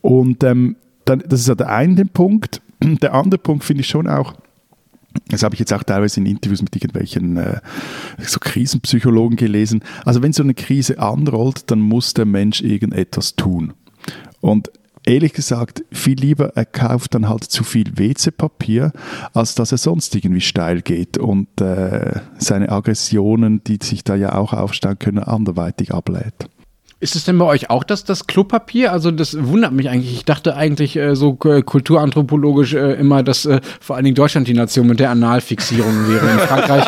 [0.00, 2.62] Und ähm, dann, das ist ja der eine Punkt.
[2.94, 4.34] Der andere Punkt finde ich schon auch,
[5.28, 7.60] Das habe ich jetzt auch teilweise in Interviews mit irgendwelchen äh,
[8.18, 9.82] so Krisenpsychologen gelesen.
[10.04, 13.72] Also wenn so eine Krise anrollt, dann muss der Mensch irgendetwas tun.
[14.40, 14.70] Und
[15.06, 18.92] ehrlich gesagt, viel lieber er kauft dann halt zu viel WC-Papier,
[19.32, 24.34] als dass er sonst irgendwie steil geht und äh, seine Aggressionen, die sich da ja
[24.34, 26.48] auch aufstellen können, anderweitig ablädt.
[26.98, 28.90] Ist es denn bei euch auch das, das Klopapier?
[28.90, 30.14] Also das wundert mich eigentlich.
[30.14, 34.48] Ich dachte eigentlich äh, so äh, kulturanthropologisch äh, immer, dass äh, vor allen Dingen Deutschland
[34.48, 36.30] die Nation mit der Analfixierung wäre.
[36.30, 36.84] In Frankreich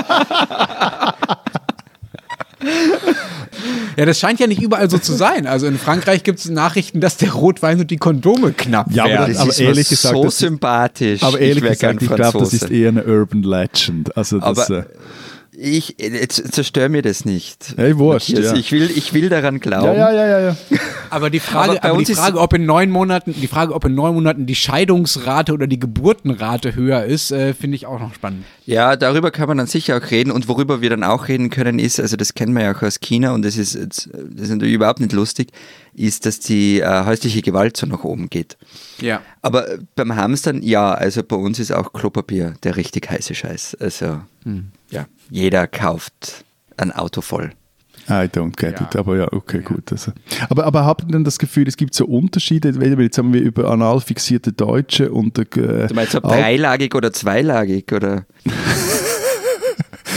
[3.96, 5.46] Ja, das scheint ja nicht überall so zu sein.
[5.46, 9.12] Also in Frankreich gibt es Nachrichten, dass der Rotwein und die Kondome knapp Ja, aber
[9.12, 9.26] werden.
[9.28, 11.22] das Das aber ist ehrlich gesagt, so das- sympathisch.
[11.22, 14.16] Aber ehrlich wär gesagt, ich glaube, das ist eher eine Urban Legend.
[14.16, 14.84] Also das, Aber äh,
[15.58, 17.74] ich jetzt zerstör mir das nicht.
[17.76, 18.58] Ey, wurscht, Matthias, ja.
[18.58, 19.98] Ich, will, ich will daran glauben.
[19.98, 20.56] ja, ja, ja, ja.
[21.10, 23.94] Aber die Frage, Aber aber die Frage, ob in neun Monaten, die Frage, ob in
[23.94, 28.44] neun Monaten die Scheidungsrate oder die Geburtenrate höher ist, äh, finde ich auch noch spannend.
[28.66, 30.30] Ja, darüber kann man dann sicher auch reden.
[30.30, 33.00] Und worüber wir dann auch reden können, ist, also das kennen wir ja auch aus
[33.00, 35.48] China und das ist, das ist natürlich überhaupt nicht lustig,
[35.98, 38.56] ist, dass die äh, häusliche Gewalt so nach oben geht.
[39.00, 39.20] Ja.
[39.42, 43.76] Aber beim Hamstern, ja, also bei uns ist auch Klopapier der richtig heiße Scheiß.
[43.80, 44.20] Also,
[44.90, 46.44] ja, jeder kauft
[46.76, 47.52] ein Auto voll.
[48.10, 48.86] I don't get Ja.
[48.86, 49.92] it, aber ja, okay, gut.
[49.92, 50.12] Also.
[50.48, 52.74] Aber, aber habt ihr denn das Gefühl, es gibt so Unterschiede?
[52.80, 55.44] Weil Jetzt haben wir über anal fixierte Deutsche und äh,
[55.88, 58.24] Du meinst so dreilagig oder zweilagig oder?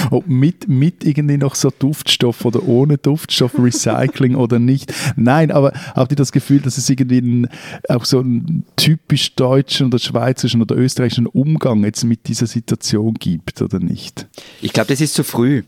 [0.10, 4.94] ob mit, mit irgendwie noch so Duftstoff oder ohne Duftstoff, Recycling oder nicht.
[5.16, 7.48] Nein, aber habt ihr das Gefühl, dass es irgendwie einen,
[7.90, 13.62] auch so einen typisch deutschen oder schweizerischen oder österreichischen Umgang jetzt mit dieser Situation gibt
[13.62, 14.28] oder nicht?
[14.62, 15.64] Ich glaube, das ist zu früh.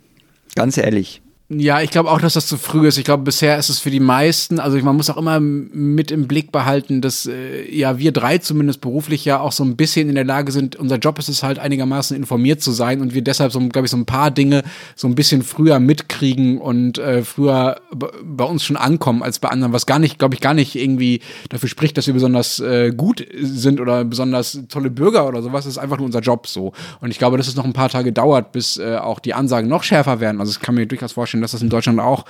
[0.56, 1.22] Ganz ehrlich.
[1.50, 2.98] Ja, ich glaube auch, dass das zu früh ist.
[2.98, 6.26] Ich glaube, bisher ist es für die meisten, also man muss auch immer mit im
[6.26, 10.16] Blick behalten, dass äh, ja wir drei zumindest beruflich ja auch so ein bisschen in
[10.16, 13.52] der Lage sind, unser Job ist es halt einigermaßen informiert zu sein und wir deshalb
[13.52, 14.64] so, glaube ich, so ein paar Dinge
[14.96, 19.74] so ein bisschen früher mitkriegen und äh, früher bei uns schon ankommen als bei anderen,
[19.74, 23.28] was gar nicht, glaube ich, gar nicht irgendwie dafür spricht, dass wir besonders äh, gut
[23.38, 25.66] sind oder besonders tolle Bürger oder sowas.
[25.66, 26.72] Das ist einfach nur unser Job so.
[27.02, 29.70] Und ich glaube, dass es noch ein paar Tage dauert, bis äh, auch die Ansagen
[29.70, 30.40] noch schärfer werden.
[30.40, 32.26] Also ich kann mir durchaus vorstellen, dass es in Deutschland auch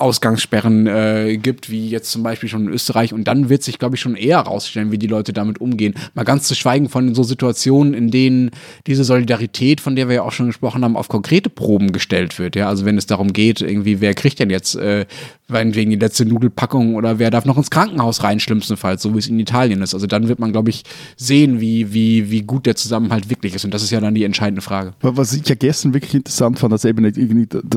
[0.00, 3.12] Ausgangssperren äh, gibt, wie jetzt zum Beispiel schon in Österreich.
[3.12, 5.94] Und dann wird sich, glaube ich, schon eher herausstellen, wie die Leute damit umgehen.
[6.14, 8.50] Mal ganz zu schweigen von so Situationen, in denen
[8.86, 12.56] diese Solidarität, von der wir ja auch schon gesprochen haben, auf konkrete Proben gestellt wird.
[12.56, 15.06] Ja, also wenn es darum geht, irgendwie, wer kriegt denn jetzt äh,
[15.50, 19.28] meinetwegen die letzte Nudelpackung oder wer darf noch ins Krankenhaus rein, schlimmstenfalls, so wie es
[19.28, 19.94] in Italien ist.
[19.94, 20.84] Also dann wird man, glaube ich,
[21.16, 23.64] sehen, wie, wie, wie gut der Zusammenhalt wirklich ist.
[23.64, 24.94] Und das ist ja dann die entscheidende Frage.
[25.00, 27.04] Was ich ja gestern wirklich interessant fand, dass eben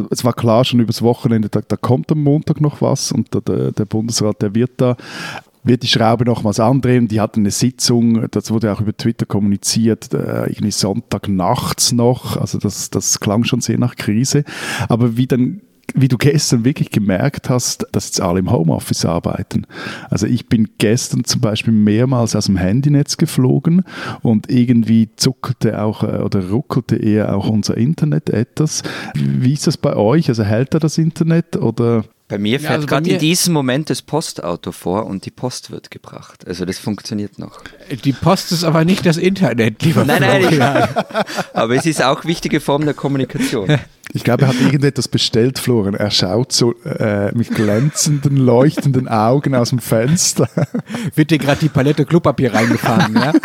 [0.10, 3.72] es war klar schon übers Wochenende, da, da kommt am Montag noch was und der,
[3.72, 4.96] der Bundesrat, der wird da
[5.64, 7.08] wird die Schraube nochmals andrehen.
[7.08, 12.38] Die hatten eine Sitzung, das wurde auch über Twitter kommuniziert, äh, irgendwie Sonntag nachts noch.
[12.38, 14.44] Also das, das klang schon sehr nach Krise.
[14.90, 15.62] Aber wie dann
[15.94, 19.66] wie du gestern wirklich gemerkt hast, dass jetzt alle im Homeoffice arbeiten.
[20.10, 23.84] Also ich bin gestern zum Beispiel mehrmals aus dem Handynetz geflogen
[24.22, 28.84] und irgendwie zuckelte auch äh, oder ruckelte eher auch unser Internet etwas.
[29.16, 30.30] Wie ist das bei euch?
[30.30, 32.04] Also hält da das Internet oder?
[32.34, 35.70] Bei mir fährt also bei gerade in diesem Moment das Postauto vor und die Post
[35.70, 36.48] wird gebracht.
[36.48, 37.62] Also das funktioniert noch.
[38.04, 40.90] Die Post ist aber nicht das Internet, lieber Nein, nein, Florian.
[41.54, 43.78] Aber es ist auch wichtige Form der Kommunikation.
[44.14, 45.94] Ich glaube, er hat irgendetwas bestellt, Florian.
[45.94, 50.50] Er schaut so äh, mit glänzenden, leuchtenden Augen aus dem Fenster.
[51.14, 53.32] Wird dir gerade die Palette Klopapier reingefahren, ja?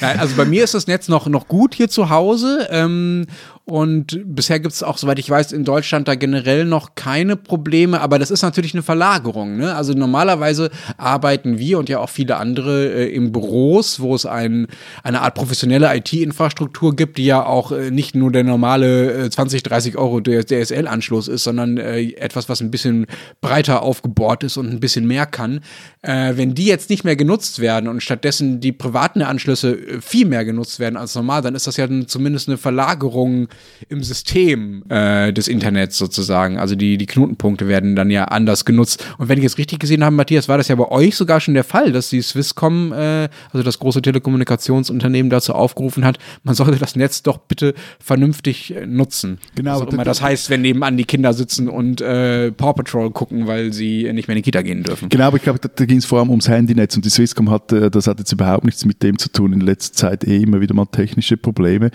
[0.00, 2.66] Nein, also bei mir ist das Netz noch, noch gut hier zu Hause.
[2.70, 3.26] Ähm,
[3.66, 8.02] und bisher gibt es auch, soweit ich weiß, in Deutschland da generell noch keine Probleme.
[8.02, 9.56] Aber das ist natürlich eine Verlagerung.
[9.56, 9.74] Ne?
[9.74, 14.66] Also normalerweise arbeiten wir und ja auch viele andere äh, in Büros, wo es ein,
[15.02, 19.62] eine Art professionelle IT-Infrastruktur gibt, die ja auch äh, nicht nur der normale äh, 20,
[19.62, 23.06] 30 Euro DSL-Anschluss ist, sondern äh, etwas, was ein bisschen
[23.40, 25.60] breiter aufgebohrt ist und ein bisschen mehr kann.
[26.02, 30.26] Äh, wenn die jetzt nicht mehr genutzt werden und stattdessen die privaten Anschlüsse äh, viel
[30.26, 33.48] mehr genutzt werden als normal, dann ist das ja zumindest eine Verlagerung
[33.88, 36.58] im System äh, des Internets sozusagen.
[36.58, 39.04] Also die, die Knotenpunkte werden dann ja anders genutzt.
[39.18, 41.54] Und wenn ich es richtig gesehen habe, Matthias, war das ja bei euch sogar schon
[41.54, 46.78] der Fall, dass die Swisscom, äh, also das große Telekommunikationsunternehmen, dazu aufgerufen hat, man sollte
[46.78, 49.38] das Netz doch bitte vernünftig äh, nutzen.
[49.54, 53.46] Genau, auch immer das heißt, wenn nebenan die Kinder sitzen und äh, Paw Patrol gucken,
[53.46, 55.08] weil sie nicht mehr in die Kita gehen dürfen.
[55.08, 57.50] Genau, aber ich glaube, da, da ging es vor allem ums Handynetz und die Swisscom
[57.50, 59.52] hat, äh, das hat jetzt überhaupt nichts mit dem zu tun.
[59.52, 61.90] In letzter Zeit eh immer wieder mal technische Probleme.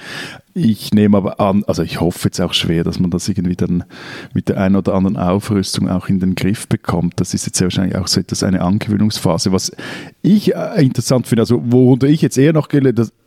[0.60, 3.84] Ich nehme aber an, also ich hoffe jetzt auch schwer, dass man das irgendwie dann
[4.34, 7.20] mit der einen oder anderen Aufrüstung auch in den Griff bekommt.
[7.20, 9.52] Das ist jetzt sehr wahrscheinlich auch so etwas eine Angewöhnungsphase.
[9.52, 9.72] Was
[10.22, 12.68] ich äh, interessant finde, also worunter ich jetzt eher noch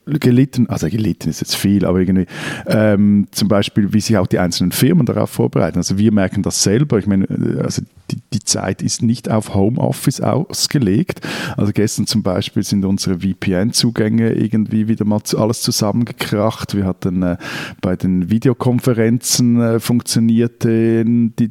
[0.07, 2.27] gelitten, also gelitten ist jetzt viel, aber irgendwie
[2.67, 5.79] ähm, zum Beispiel, wie sich auch die einzelnen Firmen darauf vorbereiten.
[5.79, 6.99] Also wir merken das selber.
[6.99, 11.21] Ich meine, äh, also die, die Zeit ist nicht auf Homeoffice ausgelegt.
[11.57, 16.75] Also gestern zum Beispiel sind unsere VPN-Zugänge irgendwie wieder mal alles zusammengekracht.
[16.75, 17.37] Wir hatten äh,
[17.81, 21.51] bei den Videokonferenzen äh, funktionierte die,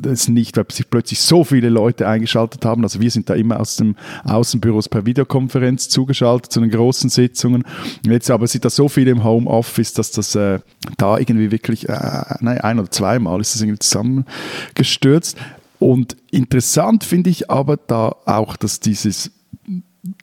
[0.00, 2.82] das nicht, weil sich plötzlich so viele Leute eingeschaltet haben.
[2.82, 3.94] Also wir sind da immer aus dem
[4.24, 7.64] Außenbüros per Videokonferenz zugeschaltet zu den großen Sitzungen.
[8.06, 10.60] Jetzt aber sind da so viele im Homeoffice, dass das äh,
[10.96, 15.36] da irgendwie wirklich, äh, nein, ein oder zweimal ist das irgendwie zusammengestürzt.
[15.78, 19.30] Und interessant finde ich aber da auch, dass dieses,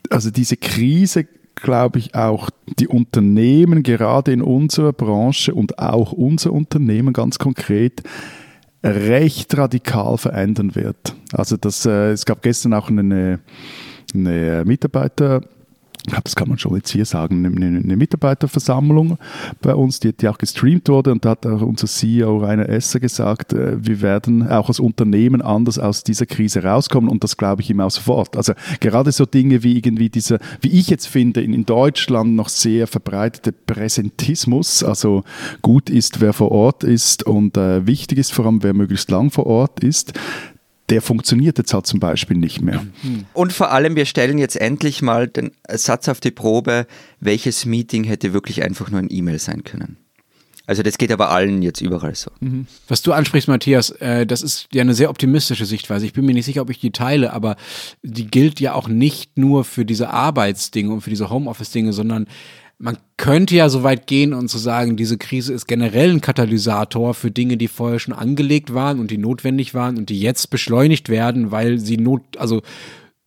[0.10, 2.50] also diese Krise, glaube ich, auch
[2.80, 8.02] die Unternehmen gerade in unserer Branche und auch unser Unternehmen ganz konkret
[8.84, 11.16] recht radikal verändern wird.
[11.34, 13.40] Also das, äh, es gab gestern auch eine,
[14.14, 15.42] eine Mitarbeiter
[16.04, 19.20] ich glaube, das kann man schon jetzt hier sagen, eine, eine, Mitarbeiterversammlung
[19.62, 21.12] bei uns, die, die auch gestreamt wurde.
[21.12, 25.44] Und da hat auch unser CEO Rainer Esser gesagt, äh, wir werden auch als Unternehmen
[25.44, 27.08] anders aus dieser Krise rauskommen.
[27.08, 28.36] Und das glaube ich ihm auch sofort.
[28.36, 32.50] Also gerade so Dinge wie irgendwie dieser, wie ich jetzt finde, in, in Deutschland noch
[32.50, 35.24] sehr verbreitete Präsentismus, also
[35.62, 37.28] gut ist, wer vor Ort ist.
[37.28, 40.14] Und äh, wichtig ist vor allem, wer möglichst lang vor Ort ist,
[40.92, 42.86] der funktioniert jetzt halt zum Beispiel nicht mehr.
[43.34, 46.86] Und vor allem, wir stellen jetzt endlich mal den Satz auf die Probe,
[47.22, 49.98] welches Meeting hätte wirklich einfach nur ein E-Mail sein können.
[50.68, 52.32] Also das geht aber allen jetzt überall so.
[52.40, 52.68] Mhm.
[52.88, 56.06] Was du ansprichst, Matthias, äh, das ist ja eine sehr optimistische Sichtweise.
[56.06, 57.56] Ich bin mir nicht sicher, ob ich die teile, aber
[58.04, 62.28] die gilt ja auch nicht nur für diese Arbeitsdinge und für diese Homeoffice-Dinge, sondern
[62.82, 67.14] man könnte ja so weit gehen und zu sagen, diese Krise ist generell ein Katalysator
[67.14, 71.08] für Dinge, die vorher schon angelegt waren und die notwendig waren und die jetzt beschleunigt
[71.08, 72.62] werden, weil sie not, also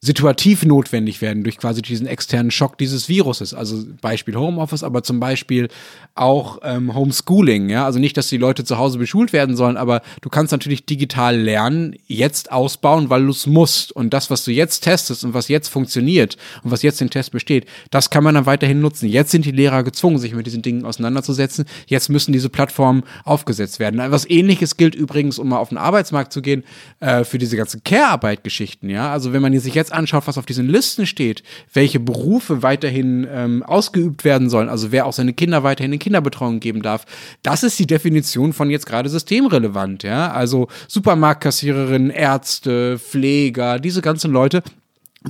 [0.05, 3.55] situativ notwendig werden durch quasi diesen externen Schock dieses Viruses.
[3.55, 5.69] Also Beispiel Homeoffice, aber zum Beispiel
[6.15, 7.71] auch ähm, Homeschooling.
[7.71, 10.85] Ja, also nicht, dass die Leute zu Hause beschult werden sollen, aber du kannst natürlich
[10.85, 13.93] digital lernen, jetzt ausbauen, weil du es musst.
[13.93, 17.33] Und das, was du jetzt testest und was jetzt funktioniert und was jetzt den Test
[17.33, 19.09] besteht, das kann man dann weiterhin nutzen.
[19.09, 21.65] Jetzt sind die Lehrer gezwungen, sich mit diesen Dingen auseinanderzusetzen.
[21.87, 24.03] Jetzt müssen diese Plattformen aufgesetzt werden.
[24.13, 26.63] Was Ähnliches gilt übrigens, um mal auf den Arbeitsmarkt zu gehen,
[27.01, 28.91] äh, für diese ganzen Care-Arbeit-Geschichten.
[28.91, 31.43] Ja, also wenn man sich jetzt anschaut, was auf diesen Listen steht,
[31.73, 36.61] welche Berufe weiterhin ähm, ausgeübt werden sollen, also wer auch seine Kinder weiterhin in Kinderbetreuung
[36.61, 37.07] geben darf,
[37.43, 40.31] das ist die Definition von jetzt gerade systemrelevant, ja.
[40.33, 44.63] Also Supermarktkassiererinnen, Ärzte, Pfleger, diese ganzen Leute,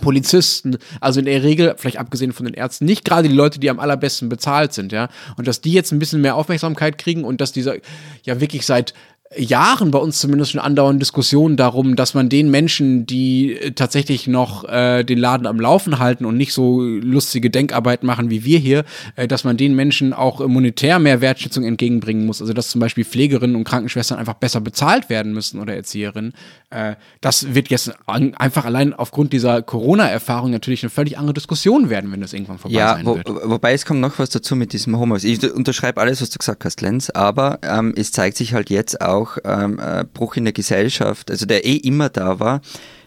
[0.01, 3.71] Polizisten, also in der Regel, vielleicht abgesehen von den Ärzten, nicht gerade die Leute, die
[3.71, 5.09] am allerbesten bezahlt sind, ja.
[5.37, 7.77] Und dass die jetzt ein bisschen mehr Aufmerksamkeit kriegen und dass dieser
[8.25, 8.93] ja wirklich seit
[9.37, 14.26] Jahren bei uns zumindest schon andauernd Diskussionen darum, dass man den Menschen, die äh, tatsächlich
[14.26, 18.59] noch äh, den Laden am Laufen halten und nicht so lustige Denkarbeit machen wie wir
[18.59, 18.85] hier,
[19.16, 22.41] äh, dass man den Menschen auch monetär mehr Wertschätzung entgegenbringen muss.
[22.41, 26.35] Also dass zum Beispiel Pflegerinnen und Krankenschwestern einfach besser bezahlt werden müssen oder Erzieherinnen.
[26.70, 31.91] Äh, das wird jetzt an, einfach allein aufgrund dieser Corona-Erfahrung natürlich eine völlig andere Diskussion
[31.91, 33.28] werden, wenn das irgendwann vorbei ja, sein wo, wird.
[33.28, 35.24] Wobei es kommt noch was dazu mit diesem Homeoffice.
[35.24, 39.01] Ich unterschreibe alles, was du gesagt hast, Lenz, aber ähm, es zeigt sich halt jetzt
[39.01, 42.61] auch, auch ähm, äh, Bruch in der Gesellschaft, also der eh immer da war,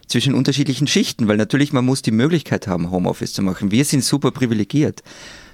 [0.07, 3.72] zwischen unterschiedlichen Schichten, weil natürlich man muss die Möglichkeit haben, Homeoffice zu machen.
[3.72, 5.03] Wir sind super privilegiert.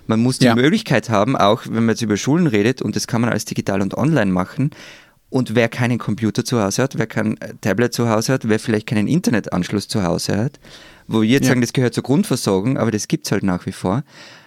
[0.05, 0.55] Man muss die ja.
[0.55, 3.81] Möglichkeit haben, auch wenn man jetzt über Schulen redet, und das kann man alles digital
[3.81, 4.71] und online machen.
[5.29, 8.59] Und wer keinen Computer zu Hause hat, wer kein äh, Tablet zu Hause hat, wer
[8.59, 10.59] vielleicht keinen Internetanschluss zu Hause hat,
[11.07, 11.49] wo wir jetzt ja.
[11.49, 14.03] sagen, das gehört zur Grundversorgung, aber das gibt es halt nach wie vor,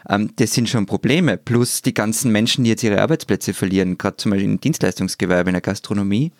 [0.09, 1.37] ähm, das sind schon Probleme.
[1.37, 5.55] Plus die ganzen Menschen, die jetzt ihre Arbeitsplätze verlieren, gerade zum Beispiel im Dienstleistungsgewerbe, in
[5.55, 6.33] der Gastronomie.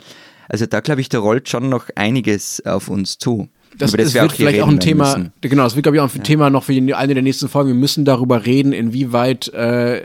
[0.49, 3.49] Also da glaube ich, da rollt schon noch einiges auf uns zu.
[3.79, 5.33] Das, das, das wird vielleicht auch ein Thema, müssen.
[5.41, 6.23] genau, das wird glaube ich auch ein ja.
[6.23, 7.69] Thema noch für eine der nächsten Folgen.
[7.71, 10.03] Wir müssen darüber reden, inwieweit äh,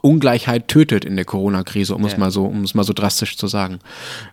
[0.00, 2.08] Ungleichheit tötet in der Corona-Krise, um ja.
[2.08, 3.78] es mal so, um es mal so drastisch zu sagen.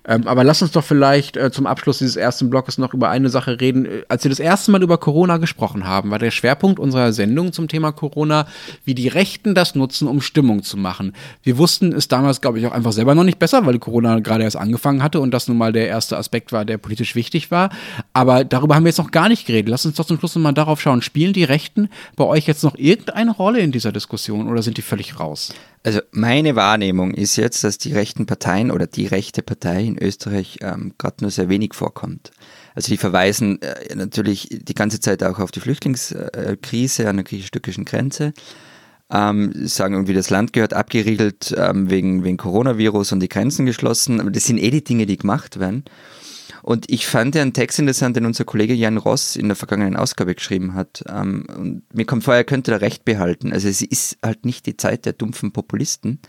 [0.07, 3.29] Ähm, aber lass uns doch vielleicht äh, zum Abschluss dieses ersten Blockes noch über eine
[3.29, 3.87] Sache reden.
[4.07, 7.67] Als wir das erste Mal über Corona gesprochen haben, war der Schwerpunkt unserer Sendung zum
[7.67, 8.47] Thema Corona,
[8.85, 11.13] wie die Rechten das nutzen, um Stimmung zu machen.
[11.43, 14.43] Wir wussten es damals, glaube ich, auch einfach selber noch nicht besser, weil Corona gerade
[14.43, 17.69] erst angefangen hatte und das nun mal der erste Aspekt war, der politisch wichtig war.
[18.13, 19.69] Aber darüber haben wir jetzt noch gar nicht geredet.
[19.69, 21.01] Lass uns doch zum Schluss noch mal darauf schauen.
[21.01, 24.81] Spielen die Rechten bei euch jetzt noch irgendeine Rolle in dieser Diskussion oder sind die
[24.81, 25.53] völlig raus?
[25.83, 30.57] Also meine Wahrnehmung ist jetzt, dass die rechten Parteien oder die rechte Partei in Österreich
[30.61, 32.31] ähm, gerade nur sehr wenig vorkommt.
[32.75, 37.85] Also die verweisen äh, natürlich die ganze Zeit auch auf die Flüchtlingskrise an der griechisch-türkischen
[37.85, 38.33] Grenze.
[39.11, 44.21] ähm, sagen irgendwie, das Land gehört abgeriegelt ähm, wegen, wegen Coronavirus und die Grenzen geschlossen.
[44.21, 45.83] Aber das sind eh die Dinge, die gemacht werden.
[46.69, 50.35] Und ich fand einen Text interessant, den unser Kollege Jan Ross in der vergangenen Ausgabe
[50.35, 51.03] geschrieben hat.
[51.09, 53.51] Ähm, und mir kommt vor, er könnte da recht behalten.
[53.51, 56.19] Also es ist halt nicht die Zeit der dumpfen Populisten,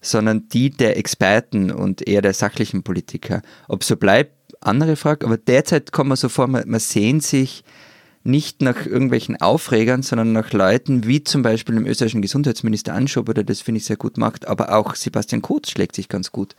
[0.00, 3.40] sondern die der Experten und eher der sachlichen Politiker.
[3.68, 5.26] Ob so bleibt, andere Frage.
[5.26, 7.62] Aber derzeit kommt man so vor, man, man sehnt sich
[8.24, 13.44] nicht nach irgendwelchen Aufregern, sondern nach Leuten wie zum Beispiel dem österreichischen Gesundheitsminister Anschober, der
[13.44, 16.56] das finde ich sehr gut macht, aber auch Sebastian Kurz schlägt sich ganz gut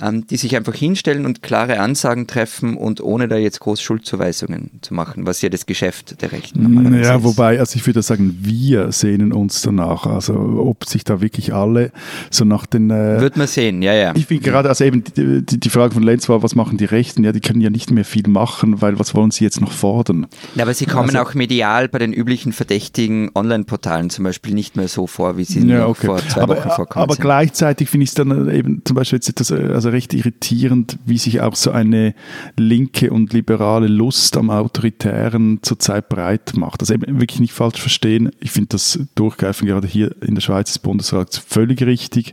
[0.00, 4.92] die sich einfach hinstellen und klare Ansagen treffen und ohne da jetzt groß Schuldzuweisungen zu
[4.92, 8.90] machen, was ja das Geschäft der Rechten normalerweise Ja, wobei, also ich würde sagen, wir
[8.90, 10.06] sehnen uns danach.
[10.06, 11.92] Also ob sich da wirklich alle
[12.30, 12.90] so nach den...
[12.90, 14.12] Äh, Wird man sehen, ja, ja.
[14.16, 16.84] Ich finde gerade, also eben die, die, die, Frage von Lenz war, was machen die
[16.86, 17.22] Rechten?
[17.22, 20.26] Ja, die können ja nicht mehr viel machen, weil was wollen sie jetzt noch fordern?
[20.56, 24.76] Ja, aber sie kommen also, auch medial bei den üblichen verdächtigen Online-Portalen zum Beispiel nicht
[24.76, 26.06] mehr so vor, wie sie ja, okay.
[26.06, 27.22] vor zwei aber, Wochen vorkommen Aber sind.
[27.22, 31.18] gleichzeitig finde ich es dann eben zum Beispiel jetzt etwas, also also recht irritierend, wie
[31.18, 32.14] sich auch so eine
[32.56, 36.80] linke und liberale Lust am Autoritären zurzeit breit macht.
[36.80, 38.30] Also eben wirklich nicht falsch verstehen.
[38.40, 42.32] Ich finde das Durchgreifen gerade hier in der Schweiz des Bundesrats völlig richtig.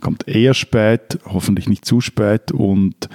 [0.00, 3.08] Kommt eher spät, hoffentlich nicht zu spät und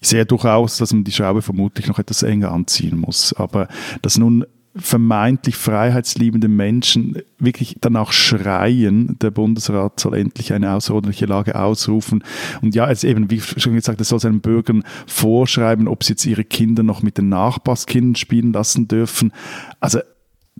[0.00, 3.32] ich sehe durchaus, dass man die Schraube vermutlich noch etwas enger anziehen muss.
[3.32, 3.66] Aber
[4.02, 4.44] dass nun
[4.76, 12.24] vermeintlich freiheitsliebende Menschen wirklich danach schreien, der Bundesrat soll endlich eine außerordentliche Lage ausrufen.
[12.60, 16.26] Und ja, es eben, wie schon gesagt, es soll seinen Bürgern vorschreiben, ob sie jetzt
[16.26, 19.32] ihre Kinder noch mit den Nachbarskindern spielen lassen dürfen.
[19.78, 20.00] Also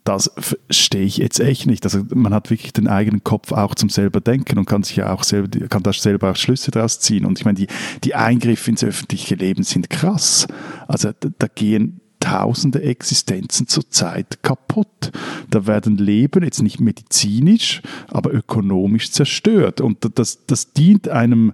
[0.04, 1.84] das verstehe ich jetzt echt nicht.
[1.84, 5.12] Also man hat wirklich den eigenen Kopf auch zum selber denken und kann sich ja
[5.12, 7.24] auch selber, kann da selber auch Schlüsse draus ziehen.
[7.24, 7.68] Und ich meine, die,
[8.04, 10.46] die Eingriffe ins öffentliche Leben sind krass.
[10.86, 15.12] Also da, da gehen tausende Existenzen zurzeit kaputt.
[15.50, 19.82] Da werden Leben jetzt nicht medizinisch, aber ökonomisch zerstört.
[19.82, 21.52] Und das, das dient einem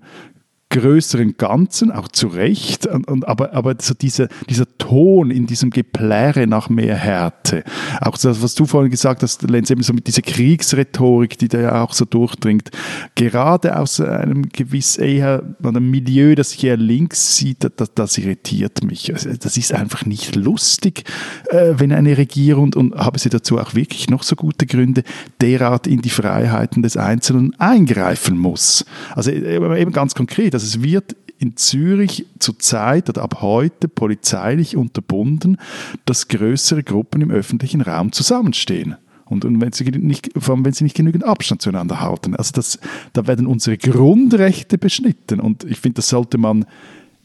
[0.70, 5.70] größeren Ganzen, auch zu Recht, und, und, aber, aber so diese, dieser Ton in diesem
[5.70, 7.64] Gepläre nach mehr Härte,
[8.00, 11.60] auch das, was du vorhin gesagt hast, Lenz, eben so mit dieser Kriegsrhetorik, die da
[11.60, 12.70] ja auch so durchdringt,
[13.16, 18.84] gerade aus einem gewiss eher, einem Milieu, das sich eher links sieht, das, das irritiert
[18.84, 19.12] mich.
[19.12, 21.02] Also, das ist einfach nicht lustig,
[21.48, 25.02] äh, wenn eine Regierung, und habe sie dazu auch wirklich noch so gute Gründe,
[25.40, 28.84] derart in die Freiheiten des Einzelnen eingreifen muss.
[29.16, 34.76] Also äh, eben ganz konkret, also es wird in Zürich zurzeit oder ab heute polizeilich
[34.76, 35.56] unterbunden,
[36.04, 38.96] dass größere Gruppen im öffentlichen Raum zusammenstehen.
[39.24, 42.36] Und, und wenn, sie nicht, vor allem wenn sie nicht genügend Abstand zueinander halten.
[42.36, 42.78] Also das,
[43.12, 45.40] da werden unsere Grundrechte beschnitten.
[45.40, 46.66] Und ich finde, das sollte man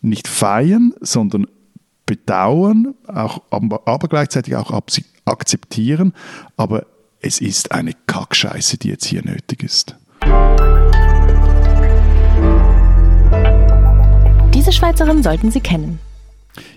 [0.02, 1.48] nicht feiern, sondern
[2.06, 4.72] bedauern, auch, aber gleichzeitig auch
[5.26, 6.14] akzeptieren.
[6.56, 6.86] Aber
[7.20, 9.98] es ist eine Kackscheiße, die jetzt hier nötig ist.
[14.66, 15.99] Diese Schweizerin sollten Sie kennen.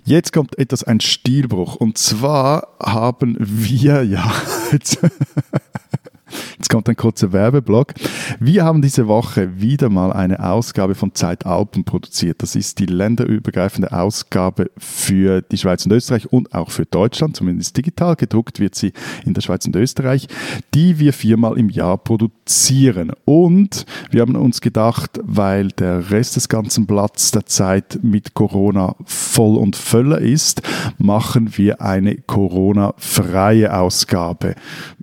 [0.05, 1.75] Jetzt kommt etwas ein Stilbruch.
[1.75, 4.31] Und zwar haben wir, ja,
[4.73, 4.99] jetzt,
[6.57, 7.95] Jetzt kommt ein kurzer Werbeblock.
[8.41, 12.43] Wir haben diese Woche wieder mal eine Ausgabe von Zeit Alpen produziert.
[12.43, 17.77] Das ist die länderübergreifende Ausgabe für die Schweiz und Österreich und auch für Deutschland, zumindest
[17.77, 18.17] digital.
[18.17, 18.93] Gedruckt wird sie
[19.25, 20.29] in der Schweiz und Österreich,
[20.75, 23.13] die wir viermal im Jahr produzieren.
[23.25, 28.95] Und wir haben uns gedacht, weil der Rest des ganzen Blatts der Zeit mit Corona
[29.05, 30.63] voll und völler ist,
[30.99, 34.55] machen wir eine Corona-freie Ausgabe.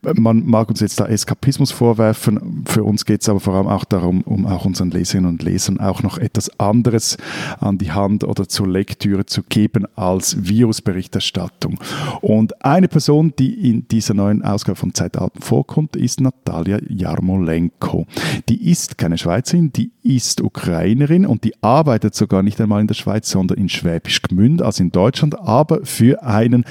[0.01, 2.63] Man mag uns jetzt da Eskapismus vorwerfen.
[2.67, 5.79] Für uns geht es aber vor allem auch darum, um auch unseren Leserinnen und Lesern
[5.79, 7.17] auch noch etwas anderes
[7.59, 11.79] an die Hand oder zur Lektüre zu geben als Virusberichterstattung.
[12.21, 18.05] Und eine Person, die in dieser neuen Ausgabe von Zeitalten vorkommt, ist Natalia Jarmolenko.
[18.49, 22.93] Die ist keine Schweizerin, die ist Ukrainerin und die arbeitet sogar nicht einmal in der
[22.93, 26.63] Schweiz, sondern in Schwäbisch Gmünd, also in Deutschland, aber für einen,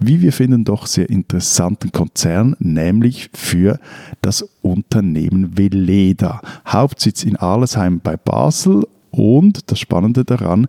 [0.00, 3.78] wie wir finden, doch sehr interessanten Konzern, nämlich für
[4.22, 6.40] das Unternehmen Veleda.
[6.66, 10.66] Hauptsitz in Arlesheim bei Basel und das Spannende daran,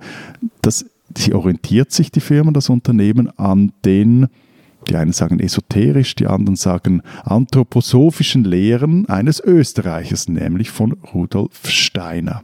[0.62, 0.86] dass
[1.18, 4.28] sie orientiert sich die Firma, das Unternehmen an den
[4.90, 12.42] die einen sagen esoterisch, die anderen sagen anthroposophischen Lehren eines Österreichers, nämlich von Rudolf Steiner.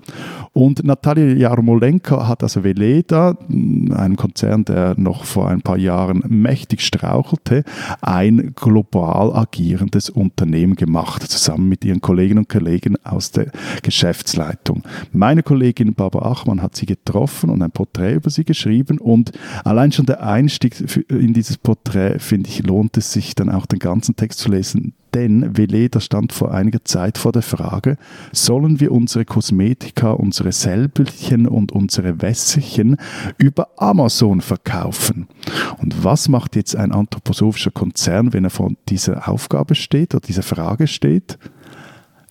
[0.53, 6.81] Und Natalia Jarmolenko hat also Veleda, einem Konzern, der noch vor ein paar Jahren mächtig
[6.81, 7.63] strauchelte,
[8.01, 14.83] ein global agierendes Unternehmen gemacht, zusammen mit ihren Kolleginnen und Kollegen aus der Geschäftsleitung.
[15.11, 19.31] Meine Kollegin Barbara Achmann hat sie getroffen und ein Porträt über sie geschrieben und
[19.63, 20.75] allein schon der Einstieg
[21.09, 24.93] in dieses Porträt finde ich, lohnt es sich dann auch den ganzen Text zu lesen,
[25.13, 27.95] denn Veleda stand vor einiger Zeit vor der Frage,
[28.33, 32.97] sollen wir unsere Kosmetika, unsere Sälbelchen und unsere Wässerchen
[33.37, 35.29] über Amazon verkaufen?
[35.77, 40.43] Und was macht jetzt ein anthroposophischer Konzern, wenn er vor dieser Aufgabe steht oder dieser
[40.43, 41.37] Frage steht?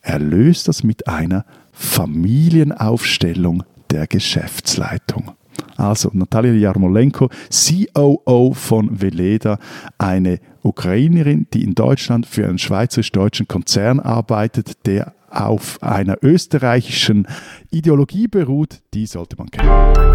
[0.02, 5.30] Er löst das mit einer Familienaufstellung der Geschäftsleitung.
[5.76, 9.58] Also Natalia Jarmolenko, COO von Veleda,
[9.98, 17.26] eine Ukrainerin, die in Deutschland für einen schweizerisch-deutschen Konzern arbeitet, der auf einer österreichischen
[17.70, 20.14] Ideologie beruht, die sollte man kennen.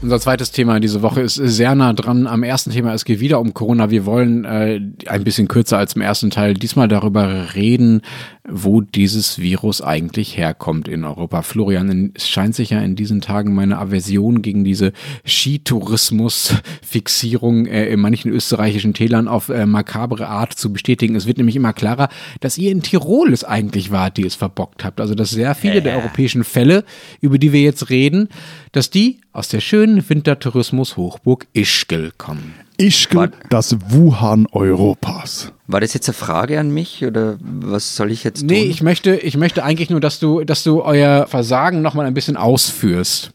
[0.00, 2.94] Unser zweites Thema diese Woche ist sehr nah dran am ersten Thema.
[2.94, 3.90] Es geht wieder um Corona.
[3.90, 8.02] Wir wollen äh, ein bisschen kürzer als im ersten Teil diesmal darüber reden,
[8.50, 11.42] wo dieses Virus eigentlich herkommt in Europa.
[11.42, 14.92] Florian, es scheint sich ja in diesen Tagen meine Aversion gegen diese
[15.26, 21.14] Skitourismus-Fixierung äh, in manchen österreichischen Tälern auf äh, makabere Art zu bestätigen.
[21.14, 22.08] Es wird nämlich immer klarer,
[22.40, 25.00] dass ihr in Tirol es eigentlich wart, die es verbockt habt.
[25.00, 26.84] Also dass sehr viele der europäischen Fälle,
[27.20, 28.28] über die wir jetzt reden,
[28.72, 32.67] dass die aus der schönen Wintertourismus-Hochburg Ischgl kommen.
[32.80, 35.52] Ischgl, das Wuhan Europas.
[35.66, 38.46] War das jetzt eine Frage an mich oder was soll ich jetzt tun?
[38.46, 42.14] Nee, ich möchte, ich möchte eigentlich nur, dass du, dass du euer Versagen nochmal ein
[42.14, 43.32] bisschen ausführst.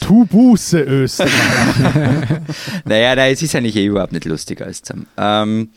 [0.00, 1.30] Tu Buße, Österreich.
[2.84, 5.06] Naja, nein, es ist eigentlich eh überhaupt nicht lustig alles zusammen.
[5.16, 5.70] Ähm,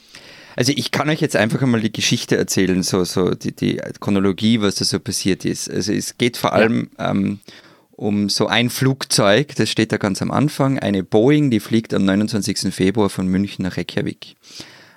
[0.55, 4.61] also ich kann euch jetzt einfach einmal die Geschichte erzählen, so, so die, die Chronologie,
[4.61, 5.71] was da so passiert ist.
[5.71, 7.39] Also es geht vor allem ähm,
[7.99, 12.05] um so ein Flugzeug, das steht da ganz am Anfang, eine Boeing, die fliegt am
[12.05, 12.73] 29.
[12.73, 14.37] Februar von München nach Reykjavik.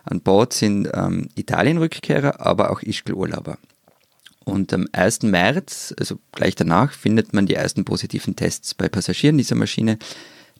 [0.05, 3.59] An Bord sind ähm, Italien-Rückkehrer, aber auch Ischgl-Urlauber.
[4.45, 5.23] Und am 1.
[5.23, 9.99] März, also gleich danach, findet man die ersten positiven Tests bei Passagieren dieser Maschine.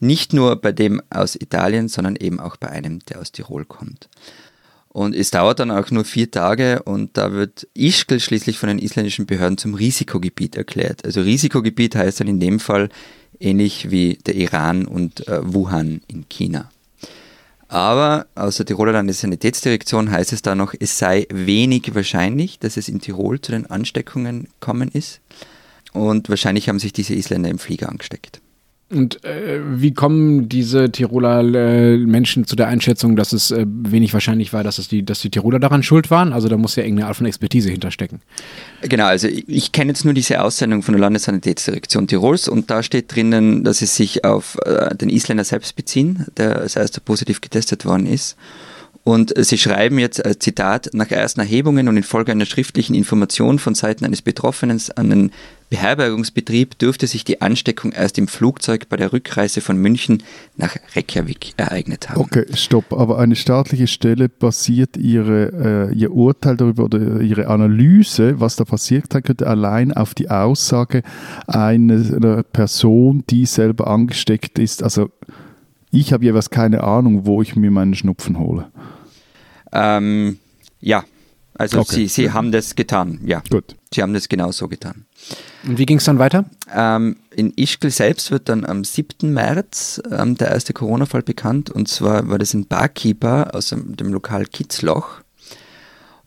[0.01, 4.09] Nicht nur bei dem aus Italien, sondern eben auch bei einem, der aus Tirol kommt.
[4.93, 8.79] Und es dauert dann auch nur vier Tage und da wird Ischgl schließlich von den
[8.79, 11.07] isländischen Behörden zum Risikogebiet erklärt.
[11.07, 12.91] Also Risikogebiet heißt dann in dem Fall
[13.41, 16.71] ähnlich wie der Iran und äh, Wuhan in China.
[17.69, 22.91] Aber aus der Tiroler Landessanitätsdirektion heißt es da noch, es sei wenig wahrscheinlich, dass es
[22.91, 25.21] in Tirol zu den Ansteckungen kommen ist.
[25.95, 28.42] Und wahrscheinlich haben sich diese Isländer im Flieger angesteckt.
[28.93, 34.13] Und äh, wie kommen diese Tiroler äh, Menschen zu der Einschätzung, dass es äh, wenig
[34.13, 36.35] wahrscheinlich war, dass, es die, dass die Tiroler daran schuld waren?
[36.35, 38.21] Also da muss ja irgendeine Art von Expertise hinterstecken.
[38.83, 42.83] Genau, also ich, ich kenne jetzt nur diese Aussendung von der Landessanitätsdirektion Tirols und da
[42.83, 47.41] steht drinnen, dass es sich auf äh, den Isländer selbst beziehen, der als erster positiv
[47.41, 48.37] getestet worden ist.
[49.05, 53.75] Und sie schreiben jetzt, äh, Zitat, nach ersten Erhebungen und infolge einer schriftlichen Information von
[53.75, 55.31] Seiten eines Betroffenen an den
[55.73, 60.23] Beherbergungsbetrieb dürfte sich die Ansteckung erst im Flugzeug bei der Rückreise von München
[60.59, 62.21] nach Reykjavik ereignet haben.
[62.21, 62.93] Okay, stopp.
[62.93, 68.67] Aber eine staatliche Stelle basiert ihre, äh, ihr Urteil darüber oder ihre Analyse, was da
[68.67, 71.03] passiert sein könnte, allein auf die Aussage
[71.47, 74.83] einer Person, die selber angesteckt ist.
[74.83, 75.09] Also
[75.91, 78.71] ich habe jeweils keine Ahnung, wo ich mir meinen Schnupfen hole.
[79.73, 80.39] Ähm,
[80.81, 81.03] ja,
[81.55, 81.95] also Okay.
[81.95, 83.43] sie, sie haben das getan, ja.
[83.51, 83.77] Gut.
[83.93, 85.05] Sie haben das genau so getan.
[85.65, 86.47] Und wie ging es dann weiter?
[86.75, 89.33] Ähm, in Ischgl selbst wird dann am 7.
[89.33, 91.71] März ähm, der erste Corona-Fall bekannt.
[91.71, 95.21] Und zwar war das ein Barkeeper aus dem, dem Lokal Kitzloch.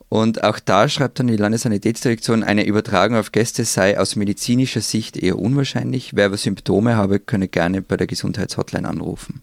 [0.08, 5.16] Und auch da schreibt dann die Landessanitätsdirektion, eine Übertragung auf Gäste sei aus medizinischer Sicht
[5.16, 6.14] eher unwahrscheinlich.
[6.14, 9.42] Wer aber Symptome habe, könne gerne bei der Gesundheitshotline anrufen.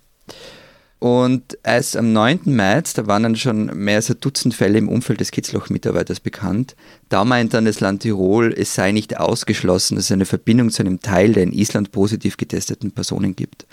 [1.03, 2.43] Und erst am 9.
[2.45, 6.77] März, da waren dann schon mehr als ein Dutzend Fälle im Umfeld des Kitzloch-Mitarbeiters bekannt.
[7.09, 10.81] Da meint dann das Land Tirol, es sei nicht ausgeschlossen, dass es eine Verbindung zu
[10.81, 13.65] einem Teil der in Island positiv getesteten Personen gibt.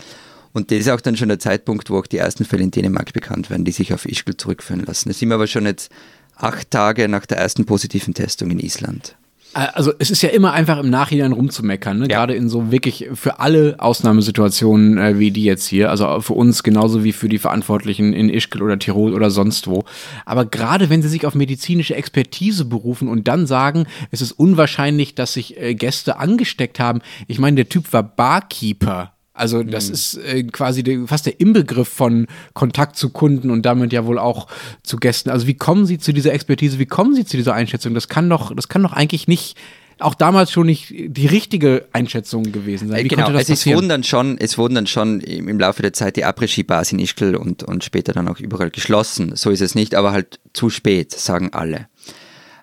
[0.52, 3.12] Und das ist auch dann schon der Zeitpunkt, wo auch die ersten Fälle in Dänemark
[3.12, 5.08] bekannt werden, die sich auf Ischgl zurückführen lassen.
[5.08, 5.92] Das sind wir aber schon jetzt
[6.34, 9.14] acht Tage nach der ersten positiven Testung in Island.
[9.52, 12.08] Also es ist ja immer einfach im Nachhinein rumzumeckern, ne?
[12.08, 12.18] Ja.
[12.18, 16.62] gerade in so wirklich für alle Ausnahmesituationen äh, wie die jetzt hier, also für uns
[16.62, 19.84] genauso wie für die Verantwortlichen in Ischgl oder Tirol oder sonst wo.
[20.24, 25.14] Aber gerade wenn sie sich auf medizinische Expertise berufen und dann sagen, es ist unwahrscheinlich,
[25.14, 27.00] dass sich äh, Gäste angesteckt haben.
[27.26, 29.12] Ich meine, der Typ war Barkeeper.
[29.40, 33.92] Also das ist äh, quasi der, fast der Inbegriff von Kontakt zu Kunden und damit
[33.92, 34.46] ja wohl auch
[34.82, 35.30] zu Gästen.
[35.30, 36.78] Also wie kommen Sie zu dieser Expertise?
[36.78, 37.94] Wie kommen Sie zu dieser Einschätzung?
[37.94, 39.56] Das kann doch, das kann doch eigentlich nicht,
[39.98, 42.98] auch damals schon nicht die richtige Einschätzung gewesen sein.
[42.98, 43.76] Wie Äh, genau, konnte das also es passieren?
[43.76, 46.98] wurden dann schon, es wurden dann schon im im Laufe der Zeit die Après-Ski-Bars in
[46.98, 49.36] Ischgl und, und später dann auch überall geschlossen.
[49.36, 51.86] So ist es nicht, aber halt zu spät, sagen alle.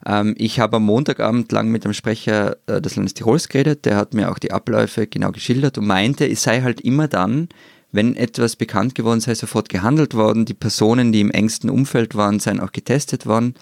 [0.07, 3.97] Ähm, ich habe am Montagabend lang mit dem Sprecher äh, des Landes Tirols geredet, der
[3.97, 7.49] hat mir auch die Abläufe genau geschildert und meinte, es sei halt immer dann,
[7.91, 10.45] wenn etwas bekannt geworden sei, sofort gehandelt worden.
[10.45, 13.55] Die Personen, die im engsten Umfeld waren, seien auch getestet worden.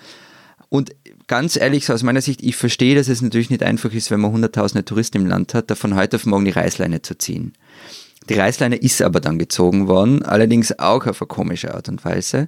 [0.69, 0.95] Und
[1.27, 4.19] ganz ehrlich, so aus meiner Sicht, ich verstehe, dass es natürlich nicht einfach ist, wenn
[4.19, 7.53] man hunderttausende Touristen im Land hat, da von heute auf morgen die Reißleine zu ziehen.
[8.29, 12.47] Die Reißleine ist aber dann gezogen worden, allerdings auch auf eine komische Art und Weise.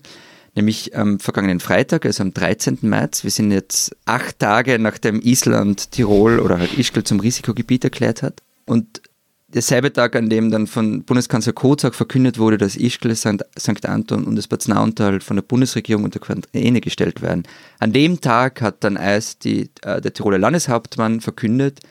[0.58, 2.80] Nämlich am vergangenen Freitag, also am 13.
[2.82, 3.24] März.
[3.24, 8.42] Wir sind jetzt acht Tage nachdem Island Tirol oder halt Ischgl zum Risikogebiet erklärt hat.
[8.66, 9.04] Und
[9.50, 13.86] derselbe Tag, an dem dann von Bundeskanzler Kozak verkündet wurde, dass Ischgl, St.
[13.86, 17.44] Anton und das Bad Nauental von der Bundesregierung unter Quarantäne gestellt werden.
[17.78, 21.82] An dem Tag hat dann erst die, äh, der Tiroler Landeshauptmann verkündet,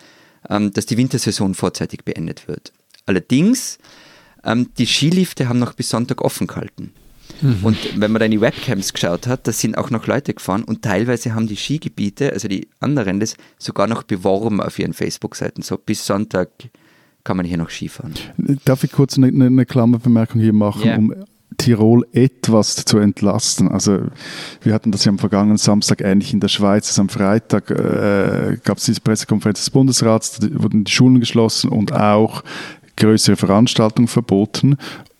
[0.50, 2.72] ähm, dass die Wintersaison vorzeitig beendet wird.
[3.06, 3.78] Allerdings,
[4.42, 6.92] ähm, die Skilifte haben noch bis Sonntag offen gehalten.
[7.40, 7.58] Mhm.
[7.62, 10.64] Und wenn man da in die Webcams geschaut hat, da sind auch noch Leute gefahren
[10.64, 15.62] und teilweise haben die Skigebiete, also die anderen, das sogar noch beworben auf ihren Facebook-Seiten.
[15.62, 16.48] So bis Sonntag
[17.24, 18.14] kann man hier noch Skifahren.
[18.64, 20.96] Darf ich kurz eine, eine Klammerbemerkung hier machen, yeah.
[20.96, 21.12] um
[21.58, 23.68] Tirol etwas zu entlasten.
[23.68, 24.02] Also
[24.62, 26.88] wir hatten das ja am vergangenen Samstag ähnlich in der Schweiz.
[26.88, 31.70] Also am Freitag äh, gab es diese Pressekonferenz des Bundesrats, da wurden die Schulen geschlossen
[31.70, 32.42] und auch
[32.96, 34.76] größere Veranstaltungen verboten.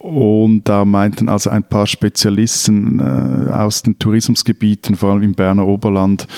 [0.06, 5.66] Und da meinten also ein paar Spezialisten äh, aus den Tourismusgebieten, vor allem im Berner
[5.66, 6.28] Oberland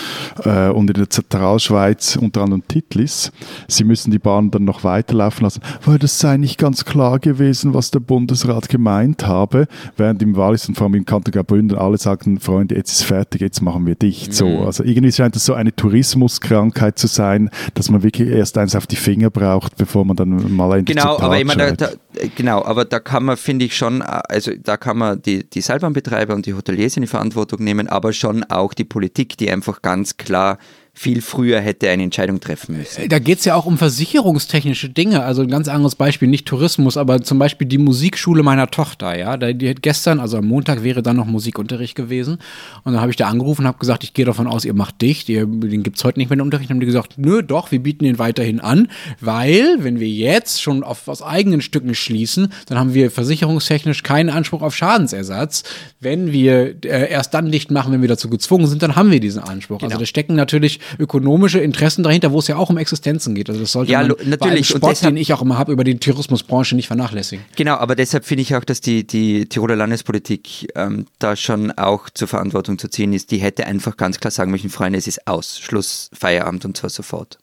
[0.42, 3.30] äh, und in der Zentralschweiz, unter anderem Titlis,
[3.68, 7.74] sie müssen die Bahn dann noch weiterlaufen lassen, weil das sei nicht ganz klar gewesen,
[7.74, 11.98] was der Bundesrat gemeint habe, während im Wallis und vor allem im Kanton Graubünden alle
[11.98, 14.28] sagten, Freunde, jetzt ist fertig, jetzt machen wir dicht.
[14.28, 14.32] Mhm.
[14.32, 18.74] So, also irgendwie scheint das so eine Tourismuskrankheit zu sein, dass man wirklich erst eins
[18.74, 21.92] auf die Finger braucht, bevor man dann mal endlich Genau, aber ich meine, da, da,
[22.34, 26.34] genau, aber da kann man, finde ich schon, also da kann man die, die Seilbahnbetreiber
[26.34, 30.16] und die Hoteliers in die Verantwortung nehmen, aber schon auch die Politik, die einfach ganz
[30.16, 30.59] klar
[30.99, 33.09] viel früher hätte eine Entscheidung treffen müssen.
[33.09, 35.22] Da geht es ja auch um versicherungstechnische Dinge.
[35.22, 39.16] Also ein ganz anderes Beispiel, nicht Tourismus, aber zum Beispiel die Musikschule meiner Tochter.
[39.16, 42.38] Ja, die hat gestern, also am Montag wäre dann noch Musikunterricht gewesen.
[42.82, 45.01] Und dann habe ich da angerufen und habe gesagt, ich gehe davon aus, ihr macht
[45.01, 46.68] dicht, ihr, den gibt es heute nicht mehr den Unterricht.
[46.68, 48.88] Dann haben die gesagt, nö, doch, wir bieten den weiterhin an,
[49.20, 54.30] weil wenn wir jetzt schon auf, aus eigenen Stücken schließen, dann haben wir versicherungstechnisch keinen
[54.30, 55.62] Anspruch auf Schadensersatz.
[56.01, 59.20] Wenn wir äh, erst dann dicht machen, wenn wir dazu gezwungen sind, dann haben wir
[59.20, 59.76] diesen Anspruch.
[59.76, 59.94] Also genau.
[59.94, 63.49] Also da stecken natürlich ökonomische Interessen dahinter, wo es ja auch um Existenzen geht.
[63.49, 64.68] Also das sollte ja, man natürlich.
[64.68, 67.45] Sport, deshalb, den ich auch immer habe, über die Tourismusbranche nicht vernachlässigen.
[67.57, 72.11] Genau, aber deshalb finde ich auch, dass die, die Tiroler Landespolitik ähm, da schon auch
[72.11, 73.30] zur Verantwortung zu ziehen ist.
[73.30, 76.91] Die hätte einfach ganz klar sagen müssen, Freunde, es ist aus, Schluss, Feierabend und zwar
[76.91, 77.39] sofort.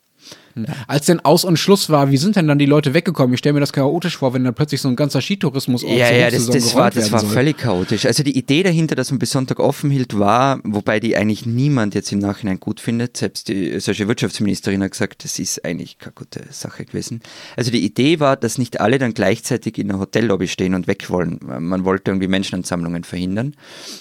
[0.88, 3.34] Als denn Aus- und Schluss war, wie sind denn dann die Leute weggekommen?
[3.34, 6.32] Ich stelle mir das chaotisch vor, wenn dann plötzlich so ein ganzer Skitourismus Ja, ja,
[6.32, 8.06] das, das war, das war völlig chaotisch.
[8.06, 11.94] Also die Idee dahinter, dass man bis Sonntag offen hielt, war, wobei die eigentlich niemand
[11.94, 13.18] jetzt im Nachhinein gut findet.
[13.18, 17.22] Selbst die österreichische Wirtschaftsministerin hat gesagt, das ist eigentlich keine gute Sache gewesen.
[17.58, 21.10] Also die Idee war, dass nicht alle dann gleichzeitig in der Hotellobby stehen und weg
[21.10, 21.40] wollen.
[21.42, 23.56] Man wollte irgendwie Menschenansammlungen verhindern.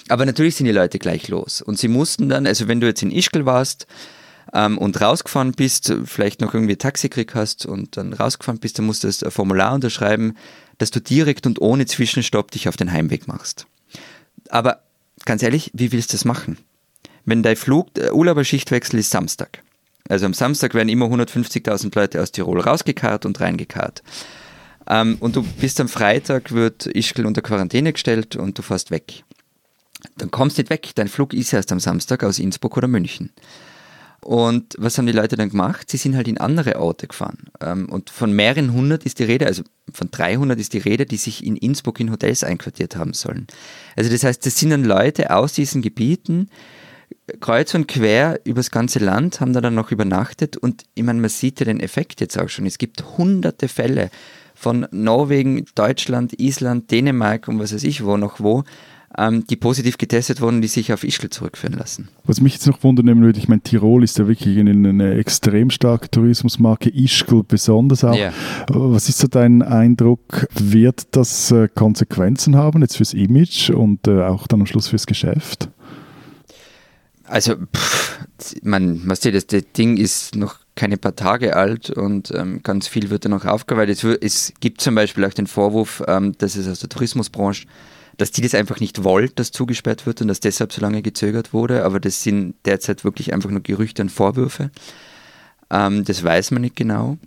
[0.07, 1.61] Aber natürlich sind die Leute gleich los.
[1.61, 3.87] Und sie mussten dann, also wenn du jetzt in Ischgl warst,
[4.53, 8.85] ähm, und rausgefahren bist, vielleicht noch irgendwie Taxi gekriegt hast und dann rausgefahren bist, dann
[8.85, 10.35] musst du das Formular unterschreiben,
[10.77, 13.67] dass du direkt und ohne Zwischenstopp dich auf den Heimweg machst.
[14.49, 14.81] Aber
[15.25, 16.57] ganz ehrlich, wie willst du das machen?
[17.25, 19.63] Wenn dein Flug, äh, Urlauberschichtwechsel ist Samstag.
[20.07, 24.03] Also am Samstag werden immer 150.000 Leute aus Tirol rausgekarrt und reingekarrt.
[24.87, 29.23] Ähm, und du bist am Freitag, wird Ischgl unter Quarantäne gestellt und du fährst weg.
[30.17, 30.91] Dann kommst du nicht weg.
[30.93, 33.31] Dein Flug ist erst am Samstag aus Innsbruck oder München.
[34.25, 35.87] Und was haben die Leute dann gemacht?
[35.87, 37.43] Sie sind halt in andere Orte gefahren.
[37.61, 39.61] Ähm, und von mehreren hundert ist die Rede, also
[39.93, 43.45] von 300 ist die Rede, die sich in Innsbruck in Hotels einquartiert haben sollen.
[43.95, 46.49] Also das heißt, das sind dann Leute aus diesen Gebieten,
[47.39, 51.29] kreuz und quer übers ganze Land, haben da dann noch übernachtet und ich meine, man
[51.29, 52.65] sieht ja den Effekt jetzt auch schon.
[52.65, 54.09] Es gibt hunderte Fälle
[54.55, 58.63] von Norwegen, Deutschland, Island, Dänemark und was weiß ich wo noch wo,
[59.17, 62.09] ähm, die positiv getestet wurden, die sich auf Ischgl zurückführen lassen.
[62.25, 65.69] Was mich jetzt noch wundern würde, ich meine, Tirol ist ja wirklich eine, eine extrem
[65.69, 68.15] starke Tourismusmarke, Ischgl besonders auch.
[68.15, 68.33] Yeah.
[68.69, 70.47] Was ist so dein Eindruck?
[70.53, 75.05] Wird das äh, Konsequenzen haben jetzt fürs Image und äh, auch dann am Schluss fürs
[75.05, 75.69] Geschäft?
[77.27, 78.19] Also, pff,
[78.61, 83.09] man, was das, das Ding ist noch keine paar Tage alt und ähm, ganz viel
[83.09, 84.03] wird da noch aufgearbeitet.
[84.03, 87.65] Es, es, gibt zum Beispiel auch den Vorwurf, ähm, dass es aus der Tourismusbranche
[88.17, 91.53] dass die das einfach nicht wollen, dass zugesperrt wird und dass deshalb so lange gezögert
[91.53, 91.83] wurde.
[91.83, 94.71] Aber das sind derzeit wirklich einfach nur Gerüchte und Vorwürfe.
[95.69, 97.17] Ähm, das weiß man nicht genau.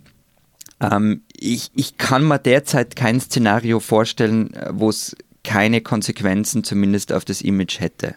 [0.81, 7.13] Ähm, ich, ich kann mir derzeit kein Szenario vorstellen, äh, wo es keine Konsequenzen zumindest
[7.13, 8.15] auf das Image hätte.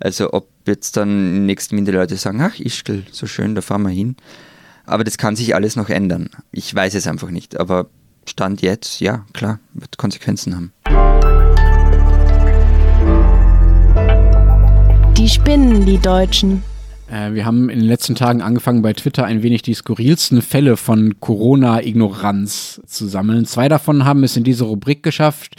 [0.00, 3.82] Also ob jetzt dann im nächsten Minute Leute sagen, ach Ischgl, so schön, da fahren
[3.82, 4.16] wir hin.
[4.84, 6.30] Aber das kann sich alles noch ändern.
[6.50, 7.58] Ich weiß es einfach nicht.
[7.60, 7.88] Aber
[8.26, 10.72] Stand jetzt, ja, klar, wird Konsequenzen haben.
[15.22, 16.64] Die spinnen, die Deutschen.
[17.08, 20.76] Äh, wir haben in den letzten Tagen angefangen, bei Twitter ein wenig die skurrilsten Fälle
[20.76, 23.46] von Corona-Ignoranz zu sammeln.
[23.46, 25.54] Zwei davon haben es in diese Rubrik geschafft.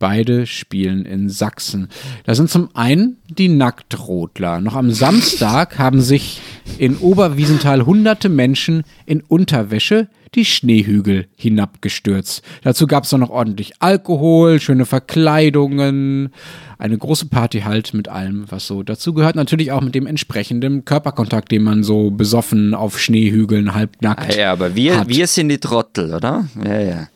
[0.00, 1.90] Beide spielen in Sachsen.
[2.24, 4.60] Da sind zum einen die Nacktrotler.
[4.60, 6.40] Noch am Samstag haben sich
[6.78, 12.42] in Oberwiesenthal hunderte Menschen in Unterwäsche die Schneehügel hinabgestürzt.
[12.62, 16.30] Dazu gab es dann noch ordentlich Alkohol, schöne Verkleidungen,
[16.78, 19.36] eine große Party halt mit allem, was so dazu gehört.
[19.36, 24.34] Natürlich auch mit dem entsprechenden Körperkontakt, den man so besoffen auf Schneehügeln halbnackt.
[24.34, 25.08] Ah Ja, aber wir, hat.
[25.08, 26.46] wir sind die Trottel, oder?
[26.64, 27.08] Ja, ja.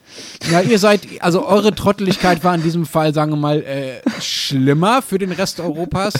[0.51, 5.01] Ja, ihr seid, also eure Trotteligkeit war in diesem Fall, sagen wir mal, äh, schlimmer
[5.01, 6.13] für den Rest Europas.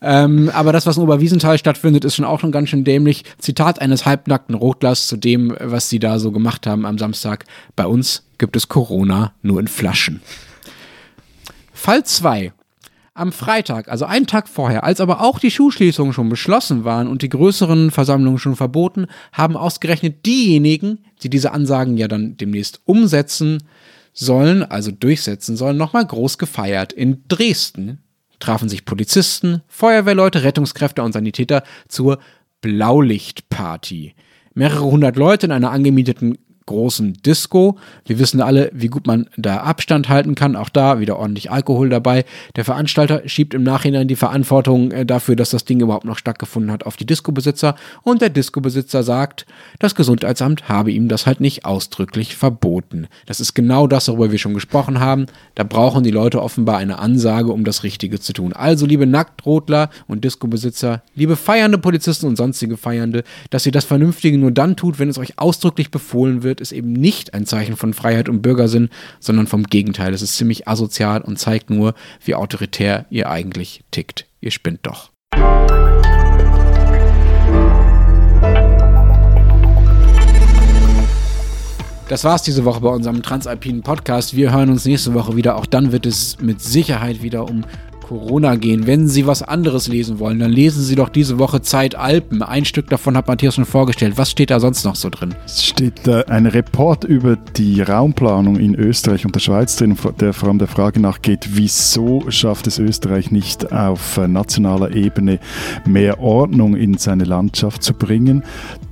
[0.00, 3.24] Ähm, aber das, was in Oberwiesenthal stattfindet, ist schon auch schon ganz schön dämlich.
[3.38, 7.44] Zitat eines halbnackten Rotlers zu dem, was sie da so gemacht haben am Samstag.
[7.76, 10.20] Bei uns gibt es Corona nur in Flaschen.
[11.72, 12.52] Fall 2.
[13.16, 17.22] Am Freitag, also einen Tag vorher, als aber auch die Schulschließungen schon beschlossen waren und
[17.22, 23.62] die größeren Versammlungen schon verboten, haben ausgerechnet diejenigen, die diese Ansagen ja dann demnächst umsetzen
[24.12, 26.92] sollen, also durchsetzen sollen, nochmal groß gefeiert.
[26.92, 28.02] In Dresden
[28.40, 32.18] trafen sich Polizisten, Feuerwehrleute, Rettungskräfte und Sanitäter zur
[32.62, 34.14] Blaulichtparty.
[34.54, 37.76] Mehrere hundert Leute in einer angemieteten großen Disco.
[38.06, 40.56] Wir wissen alle, wie gut man da Abstand halten kann.
[40.56, 42.24] Auch da wieder ordentlich Alkohol dabei.
[42.56, 46.72] Der Veranstalter schiebt im Nachhinein die Verantwortung äh, dafür, dass das Ding überhaupt noch stattgefunden
[46.72, 47.76] hat, auf die Disco-Besitzer.
[48.02, 49.46] Und der Disco-Besitzer sagt,
[49.78, 53.08] das Gesundheitsamt habe ihm das halt nicht ausdrücklich verboten.
[53.26, 55.26] Das ist genau das, worüber wir schon gesprochen haben.
[55.54, 58.52] Da brauchen die Leute offenbar eine Ansage, um das Richtige zu tun.
[58.52, 64.38] Also, liebe Nacktrotler und Disco-Besitzer, liebe feiernde Polizisten und sonstige Feiernde, dass ihr das Vernünftige
[64.38, 67.94] nur dann tut, wenn es euch ausdrücklich befohlen wird, ist eben nicht ein Zeichen von
[67.94, 68.88] Freiheit und Bürgersinn,
[69.20, 70.12] sondern vom Gegenteil.
[70.14, 71.94] Es ist ziemlich asozial und zeigt nur,
[72.24, 74.26] wie autoritär ihr eigentlich tickt.
[74.40, 75.10] Ihr spinnt doch.
[82.08, 84.36] Das war's diese Woche bei unserem Transalpinen Podcast.
[84.36, 85.56] Wir hören uns nächste Woche wieder.
[85.56, 87.64] Auch dann wird es mit Sicherheit wieder um
[88.04, 88.86] Corona gehen.
[88.86, 92.42] Wenn Sie was anderes lesen wollen, dann lesen Sie doch diese Woche Zeit Alpen.
[92.42, 94.14] Ein Stück davon hat Matthias schon vorgestellt.
[94.16, 95.34] Was steht da sonst noch so drin?
[95.46, 100.34] Es steht äh, ein Report über die Raumplanung in Österreich und der Schweiz drin, der
[100.34, 105.38] vor allem der Frage nachgeht, wieso schafft es Österreich nicht auf nationaler Ebene
[105.86, 108.44] mehr Ordnung in seine Landschaft zu bringen.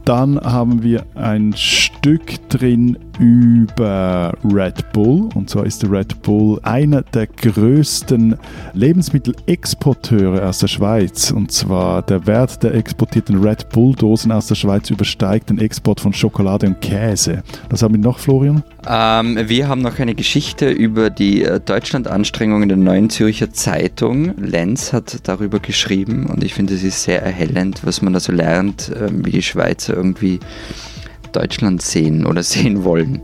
[0.04, 5.28] Dann haben wir ein Stück drin über Red Bull.
[5.34, 8.36] Und zwar ist Red Bull einer der größten
[8.74, 11.30] Lebensmittelexporteure aus der Schweiz.
[11.30, 16.12] Und zwar der Wert der exportierten Red Bull-Dosen aus der Schweiz übersteigt den Export von
[16.12, 17.42] Schokolade und Käse.
[17.70, 18.64] Was haben wir noch, Florian?
[18.88, 24.34] Ähm, wir haben noch eine Geschichte über die äh, Deutschland-Anstrengungen der Neuen Zürcher Zeitung.
[24.36, 28.32] Lenz hat darüber geschrieben und ich finde, es ist sehr erhellend, was man da so
[28.32, 30.40] lernt, äh, wie die Schweizer irgendwie
[31.32, 33.20] Deutschland sehen oder sehen wollen.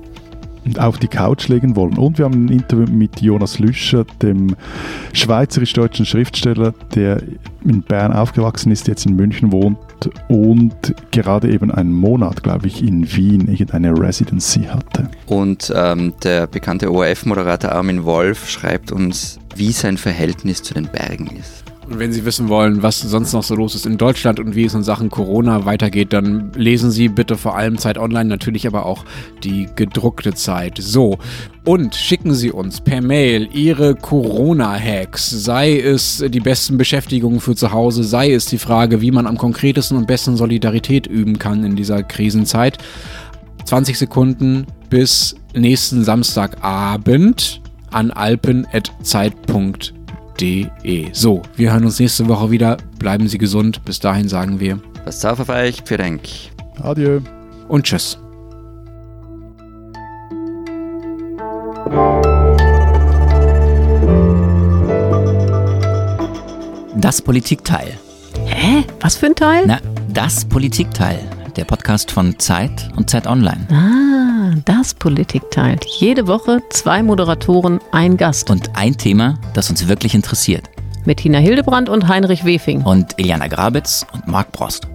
[0.64, 1.96] Und auf die Couch legen wollen.
[1.96, 4.54] Und wir haben ein Interview mit Jonas Lüscher, dem
[5.14, 7.22] schweizerisch-deutschen Schriftsteller, der
[7.64, 9.78] in Bern aufgewachsen ist, jetzt in München wohnt
[10.28, 15.08] und gerade eben einen Monat, glaube ich, in Wien irgendeine Residency hatte.
[15.26, 21.28] Und ähm, der bekannte ORF-Moderator Armin Wolf schreibt uns, wie sein Verhältnis zu den Bergen
[21.36, 21.67] ist.
[21.88, 24.64] Und wenn Sie wissen wollen, was sonst noch so los ist in Deutschland und wie
[24.64, 28.84] es in Sachen Corona weitergeht, dann lesen Sie bitte vor allem Zeit Online, natürlich aber
[28.84, 29.06] auch
[29.42, 30.76] die gedruckte Zeit.
[30.78, 31.18] So,
[31.64, 37.72] und schicken Sie uns per Mail Ihre Corona-Hacks, sei es die besten Beschäftigungen für zu
[37.72, 41.74] Hause, sei es die Frage, wie man am konkretesten und besten Solidarität üben kann in
[41.74, 42.76] dieser Krisenzeit.
[43.64, 49.97] 20 Sekunden bis nächsten Samstagabend an alpen.zeit.de
[50.38, 51.08] www.ftf.de.
[51.12, 52.76] So, wir hören uns nächste Woche wieder.
[52.98, 53.84] Bleiben Sie gesund.
[53.84, 56.22] Bis dahin sagen wir Was auf euch, für Denk.
[56.82, 57.20] Adieu.
[57.68, 58.18] und tschüss.
[66.96, 67.96] Das Politikteil.
[68.46, 68.84] Hä?
[69.00, 69.64] Was für ein Teil?
[69.66, 69.78] Na,
[70.12, 71.20] das Politikteil.
[71.58, 73.66] Der Podcast von Zeit und Zeit Online.
[73.72, 75.76] Ah, das Politikteil.
[75.98, 78.48] Jede Woche zwei Moderatoren, ein Gast.
[78.48, 80.70] Und ein Thema, das uns wirklich interessiert.
[81.04, 82.82] Mit Tina Hildebrand und Heinrich Wefing.
[82.82, 84.86] Und Iliana Grabitz und Marc Brost.